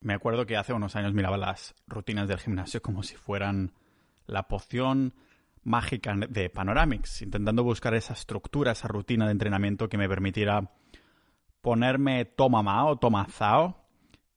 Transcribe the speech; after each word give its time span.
Me 0.00 0.14
acuerdo 0.14 0.46
que 0.46 0.56
hace 0.56 0.72
unos 0.72 0.96
años 0.96 1.12
miraba 1.12 1.36
las 1.36 1.74
rutinas 1.86 2.26
del 2.26 2.38
gimnasio 2.38 2.80
como 2.80 3.02
si 3.02 3.16
fueran 3.16 3.74
la 4.26 4.48
poción 4.48 5.14
mágica 5.62 6.14
de 6.16 6.48
Panoramics, 6.48 7.20
intentando 7.20 7.64
buscar 7.64 7.94
esa 7.94 8.14
estructura, 8.14 8.72
esa 8.72 8.88
rutina 8.88 9.26
de 9.26 9.32
entrenamiento 9.32 9.90
que 9.90 9.98
me 9.98 10.08
permitiera 10.08 10.72
ponerme 11.60 12.24
toma 12.24 12.62
ma 12.62 12.86
o 12.86 12.96
toma 12.96 13.26
zao 13.26 13.76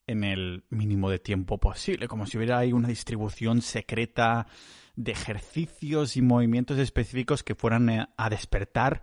en 0.06 0.26
el 0.26 0.66
mínimo 0.70 1.10
de 1.10 1.20
tiempo 1.20 1.58
posible, 1.60 2.10
como 2.10 2.26
si 2.26 2.36
hubiera 2.38 2.58
ahí 2.58 2.74
una 2.74 2.90
distribución 2.90 3.62
secreta 3.62 4.48
de 4.98 5.14
ejercicios 5.14 6.18
y 6.18 6.22
movimientos 6.22 6.78
específicos 6.78 7.42
que 7.42 7.56
fueran 7.56 7.90
eh, 7.90 8.08
a 8.18 8.30
despertar 8.30 9.02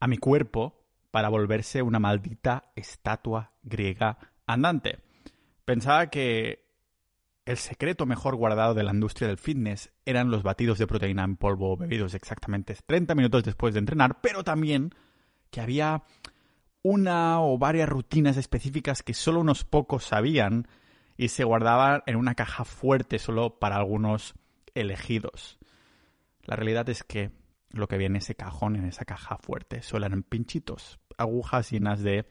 a 0.00 0.06
mi 0.06 0.16
cuerpo 0.16 0.86
para 1.10 1.28
volverse 1.28 1.82
una 1.82 1.98
maldita 1.98 2.72
estatua 2.74 3.52
griega 3.62 4.16
andante. 4.46 5.11
Pensaba 5.64 6.08
que 6.08 6.64
el 7.44 7.56
secreto 7.56 8.06
mejor 8.06 8.36
guardado 8.36 8.74
de 8.74 8.84
la 8.84 8.92
industria 8.92 9.28
del 9.28 9.38
fitness 9.38 9.92
eran 10.04 10.30
los 10.30 10.42
batidos 10.42 10.78
de 10.78 10.86
proteína 10.86 11.24
en 11.24 11.36
polvo 11.36 11.76
bebidos 11.76 12.14
exactamente 12.14 12.76
30 12.86 13.14
minutos 13.14 13.44
después 13.44 13.74
de 13.74 13.80
entrenar, 13.80 14.20
pero 14.20 14.44
también 14.44 14.94
que 15.50 15.60
había 15.60 16.02
una 16.82 17.40
o 17.40 17.58
varias 17.58 17.88
rutinas 17.88 18.36
específicas 18.36 19.02
que 19.02 19.14
solo 19.14 19.40
unos 19.40 19.64
pocos 19.64 20.04
sabían 20.04 20.66
y 21.16 21.28
se 21.28 21.44
guardaban 21.44 22.02
en 22.06 22.16
una 22.16 22.34
caja 22.34 22.64
fuerte 22.64 23.18
solo 23.18 23.58
para 23.58 23.76
algunos 23.76 24.34
elegidos. 24.74 25.58
La 26.44 26.56
realidad 26.56 26.88
es 26.88 27.04
que 27.04 27.30
lo 27.70 27.86
que 27.88 27.98
viene 27.98 28.16
en 28.16 28.22
ese 28.22 28.34
cajón, 28.34 28.76
en 28.76 28.86
esa 28.86 29.04
caja 29.04 29.38
fuerte, 29.38 29.82
solo 29.82 30.06
eran 30.06 30.22
pinchitos, 30.22 30.98
agujas 31.16 31.70
llenas 31.70 32.02
de 32.02 32.26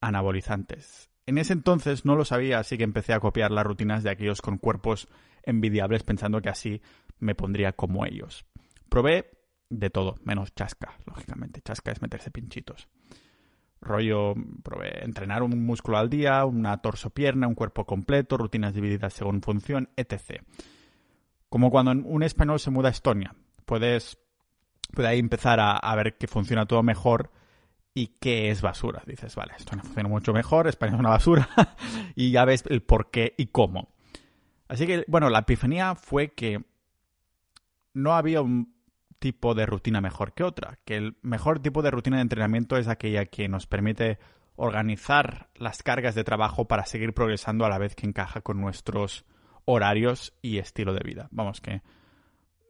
anabolizantes. 0.00 1.08
En 1.26 1.38
ese 1.38 1.52
entonces 1.52 2.04
no 2.04 2.14
lo 2.14 2.24
sabía, 2.24 2.60
así 2.60 2.78
que 2.78 2.84
empecé 2.84 3.12
a 3.12 3.20
copiar 3.20 3.50
las 3.50 3.66
rutinas 3.66 4.04
de 4.04 4.10
aquellos 4.10 4.40
con 4.40 4.58
cuerpos 4.58 5.08
envidiables 5.42 6.04
pensando 6.04 6.40
que 6.40 6.48
así 6.48 6.80
me 7.18 7.34
pondría 7.34 7.72
como 7.72 8.06
ellos. 8.06 8.46
Probé 8.88 9.30
de 9.68 9.90
todo, 9.90 10.14
menos 10.22 10.54
chasca, 10.54 10.96
lógicamente. 11.04 11.60
Chasca 11.62 11.90
es 11.90 12.00
meterse 12.00 12.30
pinchitos. 12.30 12.88
Rollo, 13.80 14.34
probé 14.62 15.04
entrenar 15.04 15.42
un 15.42 15.66
músculo 15.66 15.98
al 15.98 16.08
día, 16.08 16.44
una 16.44 16.80
torso-pierna, 16.80 17.48
un 17.48 17.56
cuerpo 17.56 17.84
completo, 17.84 18.36
rutinas 18.36 18.72
divididas 18.72 19.12
según 19.12 19.42
función, 19.42 19.90
etc. 19.96 20.42
Como 21.48 21.70
cuando 21.70 21.90
un 21.90 22.22
español 22.22 22.60
se 22.60 22.70
muda 22.70 22.88
a 22.88 22.92
Estonia. 22.92 23.34
Puedes, 23.64 24.16
puede 24.92 25.08
ahí 25.08 25.18
empezar 25.18 25.58
a, 25.58 25.72
a 25.76 25.96
ver 25.96 26.16
que 26.16 26.28
funciona 26.28 26.66
todo 26.66 26.84
mejor 26.84 27.32
y 27.96 28.08
qué 28.20 28.50
es 28.50 28.60
basura. 28.60 29.02
Dices, 29.06 29.34
vale, 29.34 29.54
esto 29.56 29.74
no 29.74 29.82
funciona 29.82 30.10
mucho 30.10 30.34
mejor, 30.34 30.68
España 30.68 30.92
es 30.92 31.00
una 31.00 31.08
basura, 31.08 31.48
y 32.14 32.30
ya 32.30 32.44
ves 32.44 32.62
el 32.68 32.82
por 32.82 33.10
qué 33.10 33.34
y 33.38 33.46
cómo. 33.46 33.88
Así 34.68 34.86
que, 34.86 35.06
bueno, 35.08 35.30
la 35.30 35.40
epifanía 35.40 35.94
fue 35.94 36.34
que 36.34 36.62
no 37.94 38.14
había 38.14 38.42
un 38.42 38.76
tipo 39.18 39.54
de 39.54 39.64
rutina 39.64 40.02
mejor 40.02 40.34
que 40.34 40.44
otra, 40.44 40.78
que 40.84 40.98
el 40.98 41.16
mejor 41.22 41.60
tipo 41.60 41.80
de 41.80 41.90
rutina 41.90 42.16
de 42.16 42.22
entrenamiento 42.22 42.76
es 42.76 42.86
aquella 42.86 43.24
que 43.24 43.48
nos 43.48 43.66
permite 43.66 44.18
organizar 44.56 45.48
las 45.54 45.82
cargas 45.82 46.14
de 46.14 46.24
trabajo 46.24 46.68
para 46.68 46.84
seguir 46.84 47.14
progresando 47.14 47.64
a 47.64 47.70
la 47.70 47.78
vez 47.78 47.94
que 47.96 48.06
encaja 48.06 48.42
con 48.42 48.60
nuestros 48.60 49.24
horarios 49.64 50.34
y 50.42 50.58
estilo 50.58 50.92
de 50.92 51.00
vida. 51.02 51.28
Vamos, 51.30 51.62
que 51.62 51.80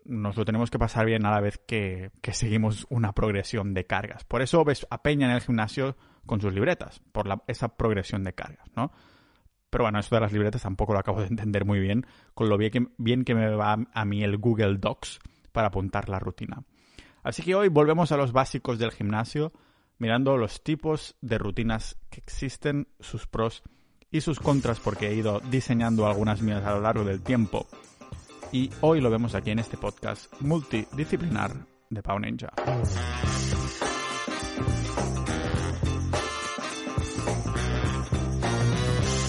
nos 0.09 0.37
lo 0.37 0.45
tenemos 0.45 0.71
que 0.71 0.79
pasar 0.79 1.07
bien 1.07 1.25
a 1.27 1.31
la 1.31 1.41
vez 1.41 1.61
que, 1.67 2.11
seguimos 2.33 2.87
una 2.89 3.12
progresión 3.12 3.75
de 3.75 3.87
cargas. 3.87 4.25
Por 4.25 4.43
eso 4.43 4.65
ves 4.65 4.87
a 4.91 5.03
Peña 5.03 5.27
en 5.27 5.35
el 5.35 5.41
gimnasio 5.41 5.97
con 6.25 6.41
sus 6.41 6.53
libretas, 6.53 7.01
por 7.13 7.43
esa 7.47 7.77
progresión 7.77 8.25
de 8.25 8.35
cargas, 8.35 8.69
¿no? 8.77 8.93
Pero 9.71 9.85
bueno, 9.85 9.98
eso 9.98 10.15
de 10.15 10.21
las 10.21 10.33
libretas 10.33 10.63
tampoco 10.63 10.93
lo 10.93 11.01
acabo 11.01 11.21
de 11.21 11.27
entender 11.27 11.65
muy 11.65 11.81
bien, 11.81 12.07
con 12.35 12.48
lo 12.48 12.57
bien 12.57 12.71
que, 12.71 12.87
bien 12.98 13.25
que 13.25 13.35
me 13.35 13.48
va 13.51 13.77
a 13.93 14.05
mí 14.05 14.23
el 14.23 14.39
Google 14.39 14.79
Docs 14.79 15.19
para 15.53 15.69
apuntar 15.69 16.09
la 16.09 16.19
rutina. 16.19 16.63
Así 17.23 17.43
que 17.43 17.55
hoy 17.55 17.69
volvemos 17.69 18.13
a 18.13 18.17
los 18.17 18.33
básicos 18.33 18.79
del 18.79 18.92
gimnasio, 18.92 19.53
mirando 19.98 20.36
los 20.36 20.63
tipos 20.63 21.17
de 21.20 21.39
rutinas 21.39 21.98
que 22.11 22.20
existen, 22.20 22.89
sus 23.01 23.27
pros 23.27 23.63
y 24.11 24.20
sus 24.20 24.39
contras, 24.39 24.79
porque 24.79 25.09
he 25.09 25.14
ido 25.14 25.41
diseñando 25.41 26.07
algunas 26.07 26.41
mías 26.41 26.64
a 26.64 26.75
lo 26.75 26.80
largo 26.80 27.05
del 27.05 27.23
tiempo 27.23 27.67
y 28.52 28.70
hoy 28.80 29.01
lo 29.01 29.11
vemos 29.11 29.34
aquí 29.34 29.51
en 29.51 29.58
este 29.58 29.77
podcast 29.77 30.33
multidisciplinar 30.40 31.52
de 31.90 32.02
Pau 32.02 32.18
Ninja. 32.18 32.52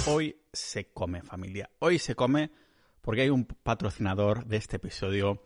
Hoy 0.07 0.35
se 0.51 0.91
come 0.91 1.21
familia, 1.21 1.69
hoy 1.79 1.99
se 1.99 2.15
come 2.15 2.51
porque 3.01 3.21
hay 3.21 3.29
un 3.29 3.45
patrocinador 3.45 4.45
de 4.45 4.57
este 4.57 4.77
episodio 4.77 5.43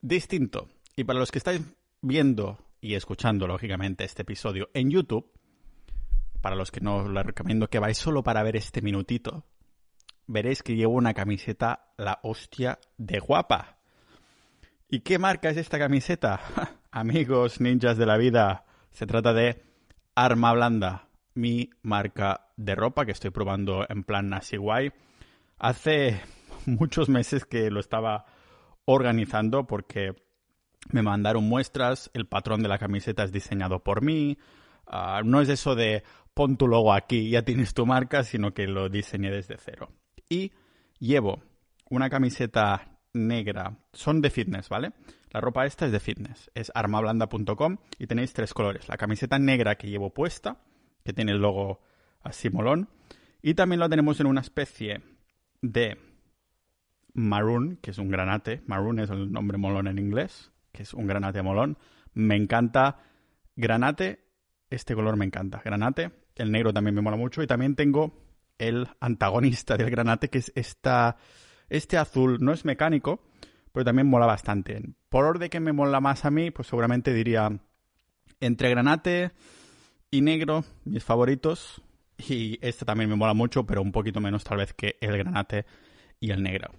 distinto. 0.00 0.68
Y 0.96 1.04
para 1.04 1.18
los 1.18 1.30
que 1.30 1.38
estáis 1.38 1.60
viendo 2.00 2.58
y 2.80 2.94
escuchando, 2.94 3.46
lógicamente, 3.46 4.04
este 4.04 4.22
episodio 4.22 4.70
en 4.72 4.90
YouTube, 4.90 5.30
para 6.40 6.56
los 6.56 6.70
que 6.70 6.80
no 6.80 6.98
os 6.98 7.08
lo 7.08 7.22
recomiendo 7.22 7.68
que 7.68 7.78
vais 7.78 7.98
solo 7.98 8.22
para 8.22 8.42
ver 8.42 8.56
este 8.56 8.80
minutito, 8.80 9.44
veréis 10.26 10.62
que 10.62 10.76
llevo 10.76 10.94
una 10.94 11.14
camiseta 11.14 11.92
la 11.96 12.18
hostia 12.22 12.78
de 12.96 13.18
guapa. 13.18 13.78
¿Y 14.88 15.00
qué 15.00 15.18
marca 15.18 15.50
es 15.50 15.56
esta 15.56 15.78
camiseta? 15.78 16.40
Amigos 16.90 17.60
ninjas 17.60 17.96
de 17.96 18.06
la 18.06 18.16
vida, 18.16 18.64
se 18.90 19.06
trata 19.06 19.32
de 19.32 19.62
Arma 20.14 20.52
Blanda, 20.52 21.08
mi 21.34 21.70
marca 21.82 22.48
de 22.56 22.74
ropa 22.74 23.04
que 23.04 23.12
estoy 23.12 23.30
probando 23.30 23.84
en 23.88 24.04
plan 24.04 24.32
así 24.32 24.56
guay. 24.56 24.92
Hace 25.58 26.20
muchos 26.66 27.08
meses 27.08 27.44
que 27.44 27.70
lo 27.70 27.80
estaba 27.80 28.26
organizando 28.84 29.66
porque 29.66 30.14
me 30.90 31.02
mandaron 31.02 31.48
muestras, 31.48 32.10
el 32.14 32.26
patrón 32.26 32.62
de 32.62 32.68
la 32.68 32.78
camiseta 32.78 33.24
es 33.24 33.32
diseñado 33.32 33.82
por 33.82 34.02
mí, 34.02 34.38
ah, 34.86 35.22
no 35.24 35.40
es 35.40 35.48
eso 35.48 35.74
de 35.74 36.04
pon 36.32 36.56
tu 36.56 36.68
logo 36.68 36.92
aquí, 36.92 37.30
ya 37.30 37.42
tienes 37.42 37.74
tu 37.74 37.86
marca, 37.86 38.22
sino 38.22 38.54
que 38.54 38.68
lo 38.68 38.88
diseñé 38.88 39.30
desde 39.30 39.56
cero 39.58 39.90
y 40.28 40.52
llevo 40.98 41.42
una 41.88 42.10
camiseta 42.10 42.98
negra. 43.12 43.78
Son 43.92 44.20
de 44.20 44.30
fitness, 44.30 44.68
¿vale? 44.68 44.92
La 45.30 45.40
ropa 45.40 45.66
esta 45.66 45.86
es 45.86 45.92
de 45.92 46.00
fitness. 46.00 46.50
Es 46.54 46.70
armablanda.com 46.74 47.78
y 47.98 48.06
tenéis 48.06 48.32
tres 48.32 48.54
colores. 48.54 48.88
La 48.88 48.96
camiseta 48.96 49.38
negra 49.38 49.76
que 49.76 49.88
llevo 49.88 50.12
puesta, 50.12 50.62
que 51.04 51.12
tiene 51.12 51.32
el 51.32 51.38
logo 51.38 51.80
así 52.22 52.50
molón. 52.50 52.88
Y 53.42 53.54
también 53.54 53.80
la 53.80 53.88
tenemos 53.88 54.18
en 54.20 54.26
una 54.26 54.40
especie 54.40 55.02
de 55.62 55.98
maroon, 57.14 57.78
que 57.82 57.90
es 57.90 57.98
un 57.98 58.10
granate. 58.10 58.62
Maroon 58.66 58.98
es 58.98 59.10
el 59.10 59.30
nombre 59.32 59.58
molón 59.58 59.86
en 59.88 59.98
inglés, 59.98 60.52
que 60.72 60.82
es 60.82 60.94
un 60.94 61.06
granate 61.06 61.42
molón. 61.42 61.78
Me 62.14 62.36
encanta 62.36 63.00
granate. 63.56 64.24
Este 64.70 64.94
color 64.94 65.16
me 65.16 65.24
encanta. 65.24 65.62
Granate. 65.64 66.12
El 66.34 66.50
negro 66.50 66.72
también 66.72 66.94
me 66.94 67.02
mola 67.02 67.16
mucho. 67.16 67.42
Y 67.42 67.46
también 67.46 67.76
tengo 67.76 68.25
el 68.58 68.88
antagonista 69.00 69.76
del 69.76 69.90
granate, 69.90 70.28
que 70.28 70.38
es 70.38 70.52
esta, 70.54 71.16
este 71.68 71.98
azul. 71.98 72.38
No 72.40 72.52
es 72.52 72.64
mecánico, 72.64 73.20
pero 73.72 73.84
también 73.84 74.08
mola 74.08 74.26
bastante. 74.26 74.82
Por 75.08 75.24
orden 75.24 75.50
que 75.50 75.60
me 75.60 75.72
mola 75.72 76.00
más 76.00 76.24
a 76.24 76.30
mí, 76.30 76.50
pues 76.50 76.68
seguramente 76.68 77.12
diría 77.12 77.50
entre 78.40 78.70
granate 78.70 79.32
y 80.10 80.20
negro, 80.20 80.64
mis 80.84 81.04
favoritos. 81.04 81.82
Y 82.18 82.58
este 82.62 82.86
también 82.86 83.10
me 83.10 83.16
mola 83.16 83.34
mucho, 83.34 83.66
pero 83.66 83.82
un 83.82 83.92
poquito 83.92 84.20
menos 84.20 84.44
tal 84.44 84.58
vez 84.58 84.72
que 84.72 84.96
el 85.00 85.18
granate 85.18 85.66
y 86.18 86.30
el 86.30 86.42
negro. 86.42 86.70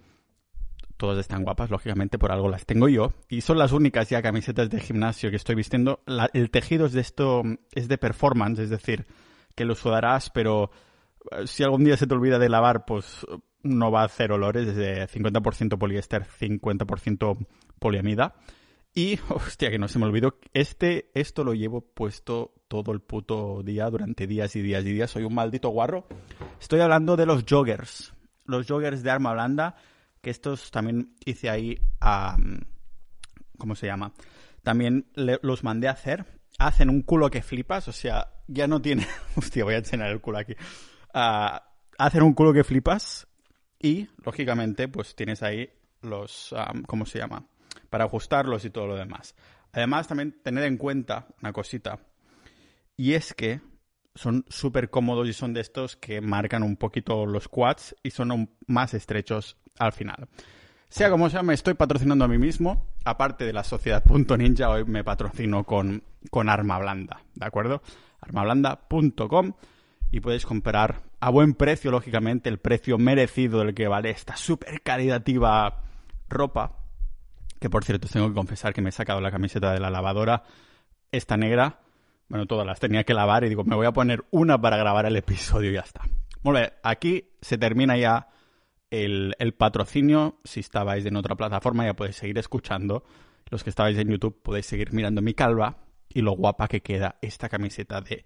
Todas 0.98 1.20
están 1.20 1.44
guapas, 1.44 1.70
lógicamente 1.70 2.18
por 2.18 2.32
algo 2.32 2.50
las 2.50 2.66
tengo 2.66 2.90
yo. 2.90 3.14
Y 3.30 3.42
son 3.42 3.60
las 3.60 3.72
únicas 3.72 4.10
ya 4.10 4.24
camisetas 4.24 4.72
de 4.72 4.80
gimnasio 4.80 5.30
que 5.30 5.36
estoy 5.36 5.54
vistiendo. 5.54 6.02
el 6.34 6.50
tejido 6.50 6.88
es 6.88 6.94
de 6.94 7.02
esto, 7.02 7.44
es 7.72 7.88
de 7.88 8.00
performance, 8.00 8.58
es 8.58 8.72
decir, 8.72 9.06
que 9.56 9.66
lo 9.66 9.76
sudarás, 9.76 10.32
pero 10.32 10.72
si 11.46 11.64
algún 11.64 11.84
día 11.84 11.98
se 11.98 12.08
te 12.08 12.14
olvida 12.14 12.40
de 12.40 12.50
lavar, 12.50 12.86
pues 12.86 13.26
no 13.64 13.92
va 13.92 14.02
a 14.02 14.06
hacer 14.06 14.32
olores, 14.32 14.68
es 14.68 14.76
de 14.76 15.08
50% 15.08 15.78
poliéster, 15.78 16.26
50% 16.26 17.48
poliamida. 17.80 18.36
Y, 18.94 19.20
hostia, 19.30 19.70
que 19.70 19.80
no 19.80 19.88
se 19.88 20.00
me 20.00 20.06
olvidó, 20.06 20.40
este, 20.54 21.12
esto 21.14 21.44
lo 21.44 21.54
llevo 21.54 21.82
puesto 21.82 22.54
todo 22.68 22.92
el 22.92 23.02
puto 23.02 23.62
día, 23.64 23.90
durante 23.90 24.28
días 24.28 24.56
y 24.56 24.62
días 24.62 24.86
y 24.86 24.94
días. 24.94 25.12
Soy 25.12 25.24
un 25.24 25.36
maldito 25.36 25.70
guarro. 25.70 26.08
Estoy 26.60 26.80
hablando 26.80 27.16
de 27.16 27.26
los 27.26 27.46
joggers. 27.48 28.14
Los 28.46 28.68
joggers 28.68 29.04
de 29.04 29.12
arma 29.12 29.34
blanda, 29.34 29.76
que 30.22 30.30
estos 30.30 30.72
también 30.72 31.16
hice 31.26 31.50
ahí 31.50 31.80
a... 32.02 32.38
¿Cómo 33.58 33.76
se 33.76 33.88
llama? 33.88 34.14
También 34.64 35.08
los 35.16 35.64
mandé 35.64 35.88
a 35.88 35.92
hacer. 35.92 36.26
Hacen 36.60 36.90
un 36.90 37.02
culo 37.02 37.30
que 37.30 37.42
flipas, 37.42 37.88
o 37.88 37.92
sea, 37.92 38.34
ya 38.48 38.68
no 38.68 38.82
tiene... 38.82 39.06
Hostia, 39.36 39.64
voy 39.64 39.76
a 39.76 39.80
enseñar 39.80 40.10
el 40.10 40.22
culo 40.22 40.40
aquí 40.40 40.56
hacen 41.14 42.24
un 42.24 42.34
culo 42.34 42.54
que 42.54 42.64
flipas 42.64 43.28
y, 43.80 44.08
lógicamente, 44.24 44.88
pues 44.88 45.16
tienes 45.16 45.44
ahí 45.44 45.70
los, 46.02 46.54
¿cómo 46.88 47.06
se 47.06 47.20
llama? 47.20 47.46
Para 47.90 48.06
ajustarlos 48.06 48.66
y 48.66 48.70
todo 48.70 48.88
lo 48.88 48.96
demás. 48.96 49.36
Además, 49.72 50.08
también 50.08 50.42
tener 50.44 50.64
en 50.64 50.78
cuenta 50.78 51.28
una 51.42 51.54
cosita, 51.54 52.00
y 52.96 53.14
es 53.14 53.34
que 53.34 53.62
son 54.16 54.44
súper 54.50 54.90
cómodos 54.90 55.28
y 55.28 55.34
son 55.34 55.54
de 55.54 55.62
estos 55.62 55.96
que 55.96 56.20
marcan 56.22 56.64
un 56.64 56.76
poquito 56.76 57.26
los 57.26 57.48
quads 57.48 57.96
y 58.02 58.10
son 58.10 58.50
más 58.66 58.96
estrechos 58.96 59.58
al 59.78 59.94
final. 59.94 60.28
Sea 60.90 61.10
como 61.10 61.30
sea, 61.30 61.44
me 61.44 61.54
estoy 61.54 61.76
patrocinando 61.76 62.26
a 62.26 62.28
mí 62.28 62.38
mismo. 62.38 62.88
Aparte 63.06 63.46
de 63.46 63.54
la 63.54 63.64
sociedad.ninja, 63.64 64.70
hoy 64.70 64.86
me 64.86 65.04
patrocino 65.04 65.64
con, 65.64 66.04
con 66.32 66.50
Arma 66.50 66.80
Blanda, 66.80 67.22
¿de 67.36 67.46
acuerdo? 67.46 67.82
armablanda.com 68.20 69.54
y 70.12 70.20
podéis 70.20 70.46
comprar 70.46 71.02
a 71.20 71.30
buen 71.30 71.54
precio, 71.54 71.92
lógicamente, 71.92 72.50
el 72.50 72.60
precio 72.60 72.98
merecido 72.98 73.60
del 73.60 73.74
que 73.74 73.88
vale 73.88 74.10
esta 74.10 74.36
súper 74.36 74.82
caritativa 74.82 75.82
ropa. 76.30 76.78
Que 77.60 77.70
por 77.70 77.84
cierto, 77.84 78.08
tengo 78.08 78.28
que 78.28 78.36
confesar 78.36 78.74
que 78.74 78.82
me 78.82 78.90
he 78.90 78.94
sacado 78.94 79.20
la 79.20 79.32
camiseta 79.32 79.74
de 79.74 79.80
la 79.80 79.90
lavadora, 79.90 80.44
esta 81.12 81.38
negra. 81.38 81.80
Bueno, 82.30 82.46
todas 82.46 82.66
las 82.66 82.80
tenía 82.80 83.04
que 83.04 83.14
lavar 83.14 83.44
y 83.44 83.50
digo, 83.50 83.64
me 83.64 83.76
voy 83.76 83.88
a 83.88 83.94
poner 83.94 84.26
una 84.32 84.60
para 84.60 84.78
grabar 84.78 85.06
el 85.06 85.16
episodio 85.16 85.72
y 85.72 85.76
ya 85.76 85.82
está. 85.82 86.02
Bueno, 86.44 86.60
aquí 86.84 87.30
se 87.42 87.58
termina 87.58 87.98
ya 87.98 88.30
el, 88.92 89.36
el, 89.40 89.54
patrocinio. 89.54 90.40
Si 90.44 90.60
estabais 90.60 91.06
en 91.06 91.16
otra 91.16 91.36
plataforma 91.36 91.86
ya 91.86 91.96
podéis 91.96 92.18
seguir 92.18 92.38
escuchando. 92.38 93.04
Los 93.50 93.64
que 93.64 93.70
estabais 93.70 93.98
en 93.98 94.10
YouTube 94.10 94.42
podéis 94.42 94.66
seguir 94.66 94.94
mirando 94.94 95.22
mi 95.22 95.34
calva 95.34 95.78
y 96.10 96.22
lo 96.22 96.34
guapa 96.34 96.68
que 96.68 96.82
queda 96.82 97.18
esta 97.22 97.50
camiseta 97.50 98.02
de 98.02 98.26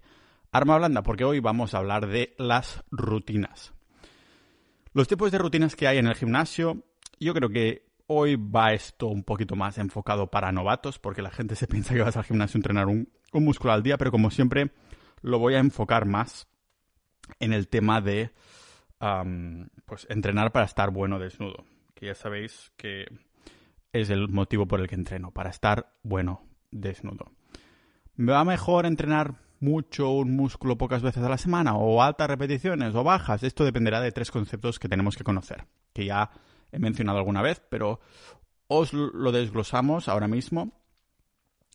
Arma 0.54 0.76
Blanda, 0.76 1.02
porque 1.02 1.24
hoy 1.24 1.40
vamos 1.40 1.72
a 1.72 1.78
hablar 1.78 2.06
de 2.06 2.34
las 2.36 2.84
rutinas. 2.90 3.72
Los 4.92 5.08
tipos 5.08 5.32
de 5.32 5.38
rutinas 5.38 5.74
que 5.74 5.88
hay 5.88 5.96
en 5.96 6.06
el 6.06 6.14
gimnasio, 6.14 6.84
yo 7.18 7.32
creo 7.32 7.48
que 7.48 7.90
hoy 8.06 8.36
va 8.36 8.74
esto 8.74 9.06
un 9.06 9.24
poquito 9.24 9.56
más 9.56 9.78
enfocado 9.78 10.30
para 10.30 10.52
novatos, 10.52 10.98
porque 10.98 11.22
la 11.22 11.30
gente 11.30 11.56
se 11.56 11.66
piensa 11.66 11.94
que 11.94 12.02
vas 12.02 12.18
al 12.18 12.24
gimnasio 12.24 12.58
a 12.58 12.60
entrenar 12.60 12.88
un, 12.88 13.10
músculo 13.32 13.72
al 13.72 13.82
día, 13.82 13.96
pero 13.96 14.10
como 14.10 14.30
siempre 14.30 14.72
lo 15.22 15.38
voy 15.38 15.54
a 15.54 15.58
enfocar 15.58 16.04
más 16.04 16.46
en 17.40 17.54
el 17.54 17.68
tema 17.68 18.02
de 18.02 18.30
pues 19.86 20.06
entrenar 20.10 20.52
para 20.52 20.66
estar 20.66 20.90
bueno 20.90 21.18
desnudo, 21.18 21.64
que 21.94 22.06
ya 22.06 22.14
sabéis 22.14 22.72
que 22.76 23.06
es 23.94 24.10
el 24.10 24.28
motivo 24.28 24.66
por 24.68 24.80
el 24.80 24.86
que 24.86 24.96
entreno, 24.96 25.30
para 25.30 25.48
estar 25.48 25.94
bueno 26.02 26.46
desnudo. 26.70 27.32
¿Me 28.16 28.32
va 28.32 28.44
mejor 28.44 28.84
entrenar 28.84 29.41
mucho 29.62 30.10
un 30.10 30.36
músculo 30.36 30.76
pocas 30.76 31.02
veces 31.02 31.22
a 31.22 31.28
la 31.28 31.38
semana 31.38 31.76
o 31.76 32.02
altas 32.02 32.28
repeticiones 32.28 32.94
o 32.94 33.04
bajas. 33.04 33.42
Esto 33.42 33.64
dependerá 33.64 34.00
de 34.00 34.12
tres 34.12 34.30
conceptos 34.30 34.78
que 34.78 34.88
tenemos 34.88 35.16
que 35.16 35.24
conocer, 35.24 35.66
que 35.92 36.04
ya 36.04 36.30
he 36.72 36.78
mencionado 36.78 37.18
alguna 37.18 37.42
vez, 37.42 37.62
pero 37.70 38.00
os 38.66 38.92
lo 38.92 39.32
desglosamos 39.32 40.08
ahora 40.08 40.28
mismo. 40.28 40.72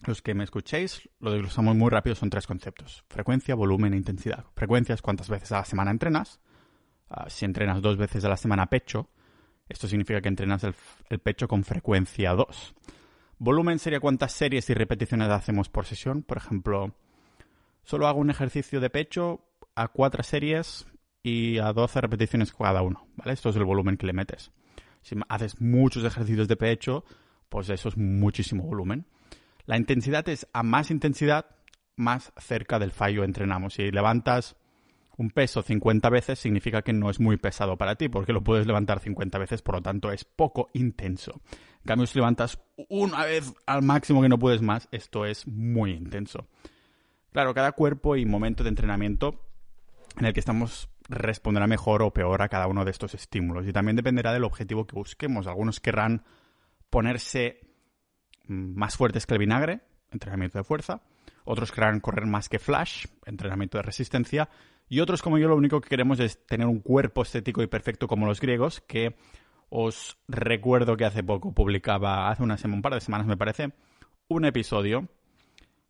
Los 0.06 0.22
que 0.22 0.36
me 0.36 0.44
escuchéis, 0.44 1.10
lo 1.19 1.31
desglosamos 1.31 1.75
muy 1.75 1.89
rápido, 1.89 2.16
son 2.16 2.30
tres 2.30 2.45
conceptos. 2.45 3.04
Frecuencia, 3.10 3.56
volumen 3.56 3.94
e 3.94 3.98
intensidad. 3.98 4.45
Frecuencia 4.54 4.94
es 4.94 5.01
cuántas 5.01 5.30
veces 5.30 5.51
a 5.54 5.57
la 5.57 5.66
semana 5.66 5.90
entrenas. 5.90 6.40
Ah, 7.10 7.30
si 7.30 7.45
entrenas 7.45 7.81
dos 7.81 7.98
veces 7.98 8.24
a 8.25 8.30
la 8.30 8.38
semana 8.38 8.68
pecho, 8.68 9.10
esto 9.69 9.88
significa 9.88 10.22
que 10.22 10.28
entrenas 10.28 10.63
el, 10.63 10.75
el 11.10 11.19
pecho 11.19 11.48
con 11.48 11.63
frecuencia 11.63 12.33
2. 12.33 12.75
Volumen 13.40 13.80
sería 13.80 14.00
cuántas 14.00 14.33
series 14.33 14.69
y 14.69 14.74
repeticiones 14.74 15.30
hacemos 15.30 15.69
por 15.69 15.86
sesión. 15.86 16.24
Por 16.24 16.38
ejemplo, 16.38 16.94
solo 17.88 18.07
hago 18.07 18.19
un 18.19 18.30
ejercicio 18.30 18.81
de 18.81 18.89
pecho 18.89 19.45
a 19.74 19.88
cuatro 19.88 20.22
series 20.22 20.86
y 21.24 21.57
a 21.57 21.72
12 21.72 22.01
repeticiones 22.01 22.51
cada 22.51 22.81
uno, 22.81 23.07
¿vale? 23.16 23.31
Esto 23.31 23.50
es 23.50 23.56
el 23.56 23.63
volumen 23.63 23.95
que 23.95 24.06
le 24.06 24.13
metes. 24.13 24.51
Si 25.01 25.16
haces 25.30 25.62
muchos 25.62 26.04
ejercicios 26.04 26.50
de 26.50 26.57
pecho, 26.57 27.06
pues 27.48 27.69
eso 27.69 27.88
es 27.88 27.98
muchísimo 27.98 28.63
volumen. 28.63 29.06
La 29.66 29.78
intensidad 29.78 30.28
es 30.28 30.48
a 30.51 30.63
más 30.63 30.92
intensidad, 30.92 31.45
más 31.95 32.34
cerca 32.38 32.78
del 32.78 32.92
fallo 32.92 33.24
entrenamos. 33.24 33.75
Si 33.75 33.90
levantas 33.90 34.57
un 35.16 35.30
peso 35.30 35.62
50 35.62 36.10
veces, 36.10 36.40
significa 36.40 36.81
que 36.81 36.92
no 36.92 37.10
es 37.10 37.22
muy 37.22 37.38
pesado 37.38 37.78
para 37.78 37.95
ti, 37.95 38.10
porque 38.10 38.33
lo 38.33 38.44
puedes 38.44 38.68
levantar 38.68 39.00
50 39.00 39.38
veces, 39.40 39.62
por 39.62 39.75
lo 39.75 39.81
tanto 39.81 40.12
es 40.12 40.25
poco 40.25 40.69
intenso. 40.74 41.40
En 41.80 41.86
cambio, 41.86 42.06
si 42.06 42.19
levantas 42.19 42.60
una 42.90 43.24
vez 43.24 43.54
al 43.66 43.81
máximo 43.81 44.22
que 44.22 44.30
no 44.30 44.38
puedes 44.38 44.62
más, 44.62 44.90
esto 44.92 45.25
es 45.25 45.48
muy 45.48 45.92
intenso. 45.92 46.50
Claro, 47.38 47.54
cada 47.54 47.74
cuerpo 47.74 48.16
y 48.16 48.25
momento 48.25 48.63
de 48.63 48.69
entrenamiento 48.69 49.39
en 50.18 50.25
el 50.25 50.34
que 50.34 50.39
estamos 50.39 50.89
responderá 51.07 51.68
mejor 51.68 52.01
o 52.01 52.12
peor 52.12 52.42
a 52.42 52.50
cada 52.50 52.66
uno 52.66 52.84
de 52.84 52.89
estos 52.89 53.13
estímulos. 53.13 53.68
Y 53.68 53.72
también 53.72 53.95
dependerá 53.95 54.34
del 54.34 54.44
objetivo 54.44 54.88
que 54.88 54.95
busquemos. 54.95 55.45
Algunos 55.45 55.80
querrán 55.80 56.24
ponerse 56.89 57.60
más 58.48 58.98
fuertes 58.98 59.28
que 59.28 59.36
el 59.36 59.39
vinagre, 59.39 59.81
entrenamiento 60.12 60.57
de 60.57 60.63
fuerza, 60.63 61.04
otros 61.45 61.72
querrán 61.72 62.00
correr 62.00 62.25
más 62.25 62.50
que 62.50 62.57
flash, 62.57 63.06
entrenamiento 63.28 63.78
de 63.78 63.83
resistencia, 63.83 64.50
y 64.90 65.01
otros 65.01 65.22
como 65.22 65.38
yo 65.38 65.48
lo 65.48 65.56
único 65.56 65.80
que 65.80 65.90
queremos 65.90 66.19
es 66.19 66.44
tener 66.48 66.66
un 66.66 66.80
cuerpo 66.80 67.22
estético 67.22 67.62
y 67.62 67.68
perfecto 67.68 68.07
como 68.07 68.25
los 68.25 68.42
griegos, 68.42 68.81
que 68.81 69.16
os 69.69 70.18
recuerdo 70.28 70.98
que 70.98 71.06
hace 71.06 71.22
poco 71.22 71.54
publicaba, 71.54 72.31
hace 72.31 72.42
una 72.42 72.57
semana, 72.57 72.78
un 72.78 72.81
par 72.81 72.95
de 72.95 73.01
semanas 73.01 73.28
me 73.28 73.38
parece, 73.38 73.74
un 74.28 74.44
episodio 74.44 75.07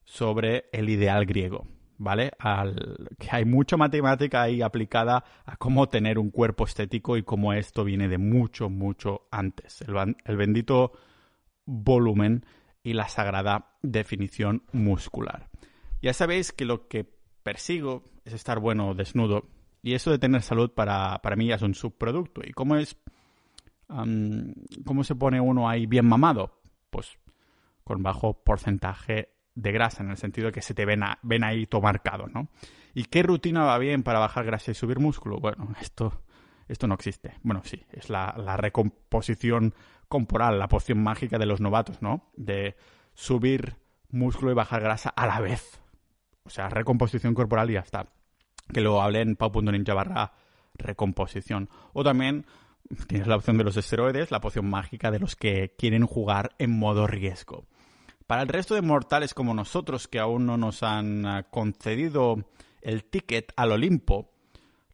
sobre 0.08 0.70
el 0.72 0.88
ideal 0.88 1.26
griego, 1.26 1.68
¿vale? 1.98 2.32
Al, 2.40 3.10
que 3.20 3.28
hay 3.30 3.44
mucha 3.44 3.76
matemática 3.76 4.42
ahí 4.42 4.62
aplicada 4.62 5.24
a 5.46 5.58
cómo 5.58 5.90
tener 5.90 6.18
un 6.18 6.32
cuerpo 6.32 6.64
estético 6.64 7.18
y 7.18 7.24
cómo 7.24 7.52
esto 7.52 7.84
viene 7.84 8.08
de 8.08 8.18
mucho, 8.18 8.70
mucho 8.70 9.28
antes. 9.32 9.82
El, 9.82 10.16
el 10.24 10.38
bendito 10.38 10.94
volumen 11.66 12.46
y 12.84 12.94
la 12.94 13.10
sagrada 13.10 13.76
definición 13.82 14.64
muscular. 14.72 15.50
Ya 16.02 16.14
sabéis 16.14 16.54
que 16.54 16.64
lo 16.64 16.88
que 16.88 17.06
persigo 17.44 18.06
es 18.24 18.32
estar 18.32 18.60
bueno 18.60 18.94
desnudo 18.94 19.50
y 19.84 19.94
eso 19.94 20.10
de 20.10 20.20
tener 20.20 20.42
salud 20.42 20.72
para, 20.72 21.20
para 21.22 21.36
mí 21.36 21.48
ya 21.48 21.56
es 21.56 21.62
un 21.62 21.76
subproducto. 21.76 22.42
¿Y 22.46 22.54
cómo 22.54 22.78
es... 22.78 22.98
¿Cómo 23.90 25.04
se 25.04 25.16
pone 25.16 25.40
uno 25.40 25.70
ahí 25.70 25.86
bien 25.86 26.06
mamado? 26.06 26.62
Pues 26.90 27.18
con 27.86 28.04
bajo 28.04 28.44
porcentaje 28.44 29.37
de 29.58 29.72
grasa, 29.72 30.04
en 30.04 30.12
el 30.12 30.18
sentido 30.18 30.48
de 30.48 30.54
que 30.54 30.62
se 30.62 30.76
te 30.76 30.86
ven, 30.86 31.02
ven 31.24 31.44
ahí 31.44 31.66
todo 31.66 31.82
marcado, 31.82 32.28
¿no? 32.28 32.48
¿Y 32.94 33.06
qué 33.06 33.24
rutina 33.24 33.64
va 33.66 33.78
bien 33.80 34.04
para 34.04 34.20
bajar 34.20 34.46
grasa 34.46 34.72
y 34.72 34.76
subir 34.76 35.00
músculo? 35.00 35.40
Bueno, 35.40 35.74
esto, 35.82 36.22
esto 36.68 36.88
no 36.88 36.94
existe. 36.94 37.34
Bueno, 37.42 37.62
sí, 37.64 37.84
es 37.92 38.10
la, 38.10 38.36
la 38.38 38.56
recomposición 38.56 39.74
corporal, 40.08 40.60
la 40.60 40.68
poción 40.68 41.02
mágica 41.02 41.40
de 41.40 41.48
los 41.48 41.60
novatos, 41.60 42.02
¿no? 42.04 42.30
De 42.36 42.76
subir 43.16 43.78
músculo 44.10 44.52
y 44.52 44.56
bajar 44.56 44.82
grasa 44.82 45.10
a 45.10 45.26
la 45.26 45.40
vez. 45.40 45.82
O 46.44 46.50
sea, 46.50 46.70
recomposición 46.70 47.34
corporal 47.34 47.72
y 47.72 47.74
ya 47.74 47.80
está. 47.80 48.08
Que 48.72 48.82
lo 48.82 49.02
hablé 49.02 49.22
en 49.22 49.36
pau.ninja 49.36 49.94
barra 49.96 50.34
recomposición. 50.76 51.70
O 51.94 52.04
también 52.04 52.46
tienes 53.08 53.28
la 53.28 53.38
opción 53.38 53.58
de 53.58 53.64
los 53.64 53.76
esteroides, 53.76 54.30
la 54.30 54.40
poción 54.40 54.70
mágica 54.70 55.10
de 55.10 55.20
los 55.20 55.36
que 55.36 55.74
quieren 55.78 56.06
jugar 56.06 56.52
en 56.60 56.78
modo 56.78 57.08
riesgo. 57.08 57.66
Para 58.28 58.42
el 58.42 58.50
resto 58.50 58.76
de 58.76 58.82
mortales 58.82 59.34
como 59.34 59.54
nosotros 59.54 60.10
que 60.10 60.20
aún 60.20 60.46
no 60.46 60.58
nos 60.58 60.84
han 60.84 61.26
ah, 61.26 61.44
concedido 61.44 62.36
el 62.82 63.06
ticket 63.06 63.54
al 63.56 63.72
Olimpo, 63.72 64.34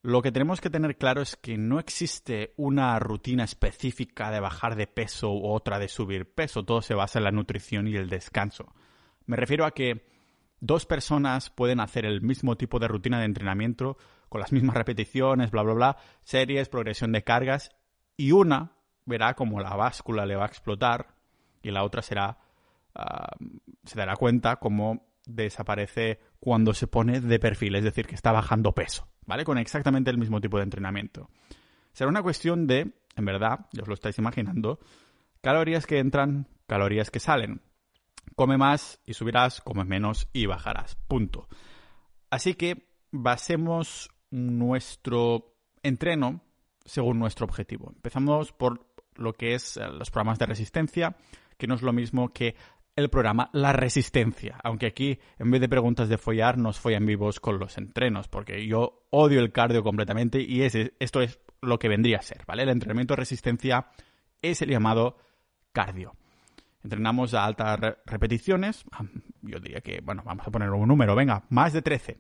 lo 0.04 0.22
que 0.22 0.32
tenemos 0.32 0.62
que 0.62 0.70
tener 0.70 0.98
claro 0.98 1.24
es 1.24 1.36
que 1.36 1.58
no 1.58 1.80
existe 1.80 2.54
una 2.58 3.00
rutina 3.00 3.44
específica 3.44 4.30
de 4.30 4.40
bajar 4.40 4.76
de 4.76 4.86
peso 4.86 5.32
u 5.32 5.48
otra 5.48 5.80
de 5.80 5.88
subir 5.88 6.32
peso, 6.32 6.64
todo 6.64 6.84
se 6.84 6.94
basa 6.94 7.18
en 7.18 7.26
la 7.26 7.32
nutrición 7.32 7.88
y 7.88 7.96
el 7.96 8.08
descanso. 8.08 8.76
Me 9.26 9.36
refiero 9.36 9.66
a 9.66 9.72
que 9.72 10.06
dos 10.60 10.86
personas 10.86 11.50
pueden 11.50 11.80
hacer 11.80 12.06
el 12.06 12.22
mismo 12.22 12.56
tipo 12.56 12.78
de 12.78 12.88
rutina 12.88 13.18
de 13.18 13.26
entrenamiento 13.26 13.98
con 14.30 14.42
las 14.42 14.52
mismas 14.52 14.76
repeticiones, 14.76 15.50
bla, 15.50 15.64
bla, 15.64 15.74
bla, 15.74 15.98
series, 16.24 16.70
progresión 16.70 17.12
de 17.12 17.24
cargas, 17.24 17.72
y 18.16 18.32
una 18.32 18.74
verá 19.06 19.34
como 19.34 19.60
la 19.60 19.76
báscula 19.76 20.28
le 20.28 20.36
va 20.36 20.44
a 20.44 20.50
explotar 20.50 21.16
y 21.64 21.72
la 21.72 21.84
otra 21.84 22.04
será 22.04 22.38
Ah, 22.96 23.36
se 23.84 23.98
dará 23.98 24.16
cuenta 24.16 24.58
cómo 24.58 25.08
desaparece 25.26 26.20
cuando 26.40 26.74
se 26.74 26.88
pone 26.88 27.22
de 27.22 27.40
perfil, 27.40 27.76
es 27.76 27.84
decir, 27.84 28.06
que 28.08 28.16
está 28.16 28.32
bajando 28.32 28.74
peso, 28.74 29.08
¿vale? 29.26 29.46
Con 29.46 29.58
exactamente 29.58 30.12
el 30.12 30.18
mismo 30.18 30.42
tipo 30.42 30.58
de 30.58 30.64
entrenamiento. 30.64 31.30
Será 31.94 32.10
una 32.10 32.24
cuestión 32.24 32.68
de, 32.68 32.94
en 33.16 33.26
verdad, 33.26 33.68
ya 33.72 33.84
os 33.84 33.88
lo 33.88 33.94
estáis 33.94 34.18
imaginando, 34.18 34.80
calorías 35.42 35.86
que 35.86 36.00
entran, 36.00 36.48
calorías 36.68 37.12
que 37.12 37.20
salen. 37.20 37.62
Come 38.36 38.58
más 38.58 39.00
y 39.06 39.14
subirás, 39.14 39.62
come 39.62 39.86
menos 39.86 40.28
y 40.34 40.46
bajarás. 40.46 40.96
Punto. 41.08 41.48
Así 42.30 42.56
que 42.56 42.90
basemos 43.12 44.10
nuestro 44.32 45.56
entreno 45.84 46.42
según 46.86 47.20
nuestro 47.20 47.46
objetivo. 47.46 47.92
Empezamos 47.96 48.52
por 48.52 48.88
lo 49.16 49.34
que 49.34 49.54
es 49.54 49.78
eh, 49.78 49.88
los 49.88 50.10
programas 50.10 50.40
de 50.40 50.48
resistencia, 50.48 51.16
que 51.58 51.68
no 51.68 51.76
es 51.76 51.82
lo 51.82 51.94
mismo 51.94 52.34
que 52.34 52.56
el 52.96 53.10
programa 53.10 53.50
La 53.54 53.74
Resistencia, 53.74 54.60
aunque 54.64 54.86
aquí 54.86 55.20
en 55.40 55.50
vez 55.50 55.62
de 55.62 55.70
preguntas 55.70 56.10
de 56.10 56.18
follar 56.18 56.58
nos 56.58 56.80
follan 56.80 57.06
vivos 57.06 57.40
con 57.40 57.58
los 57.58 57.78
entrenos, 57.78 58.28
porque 58.28 58.68
yo 58.68 59.08
odio 59.10 59.40
el 59.40 59.52
cardio 59.52 59.84
completamente 59.84 60.40
y 60.42 60.62
esto 60.62 61.22
es 61.22 61.40
lo 61.62 61.80
que 61.80 61.90
vendría 61.90 62.18
a 62.18 62.22
ser, 62.22 62.44
¿vale? 62.46 62.64
El 62.64 62.70
entrenamiento 62.70 63.14
de 63.14 63.22
resistencia 63.22 63.88
es 64.42 64.62
el 64.62 64.70
llamado 64.70 65.18
cardio. 65.72 66.16
Entrenamos 66.84 67.34
a 67.34 67.46
altas 67.46 67.80
repeticiones, 68.06 68.84
yo 69.42 69.60
diría 69.60 69.82
que, 69.82 70.02
bueno, 70.02 70.22
vamos 70.26 70.48
a 70.48 70.52
poner 70.52 70.70
un 70.70 70.88
número, 70.88 71.16
venga, 71.16 71.46
más 71.50 71.74
de 71.74 71.82
13, 71.82 72.20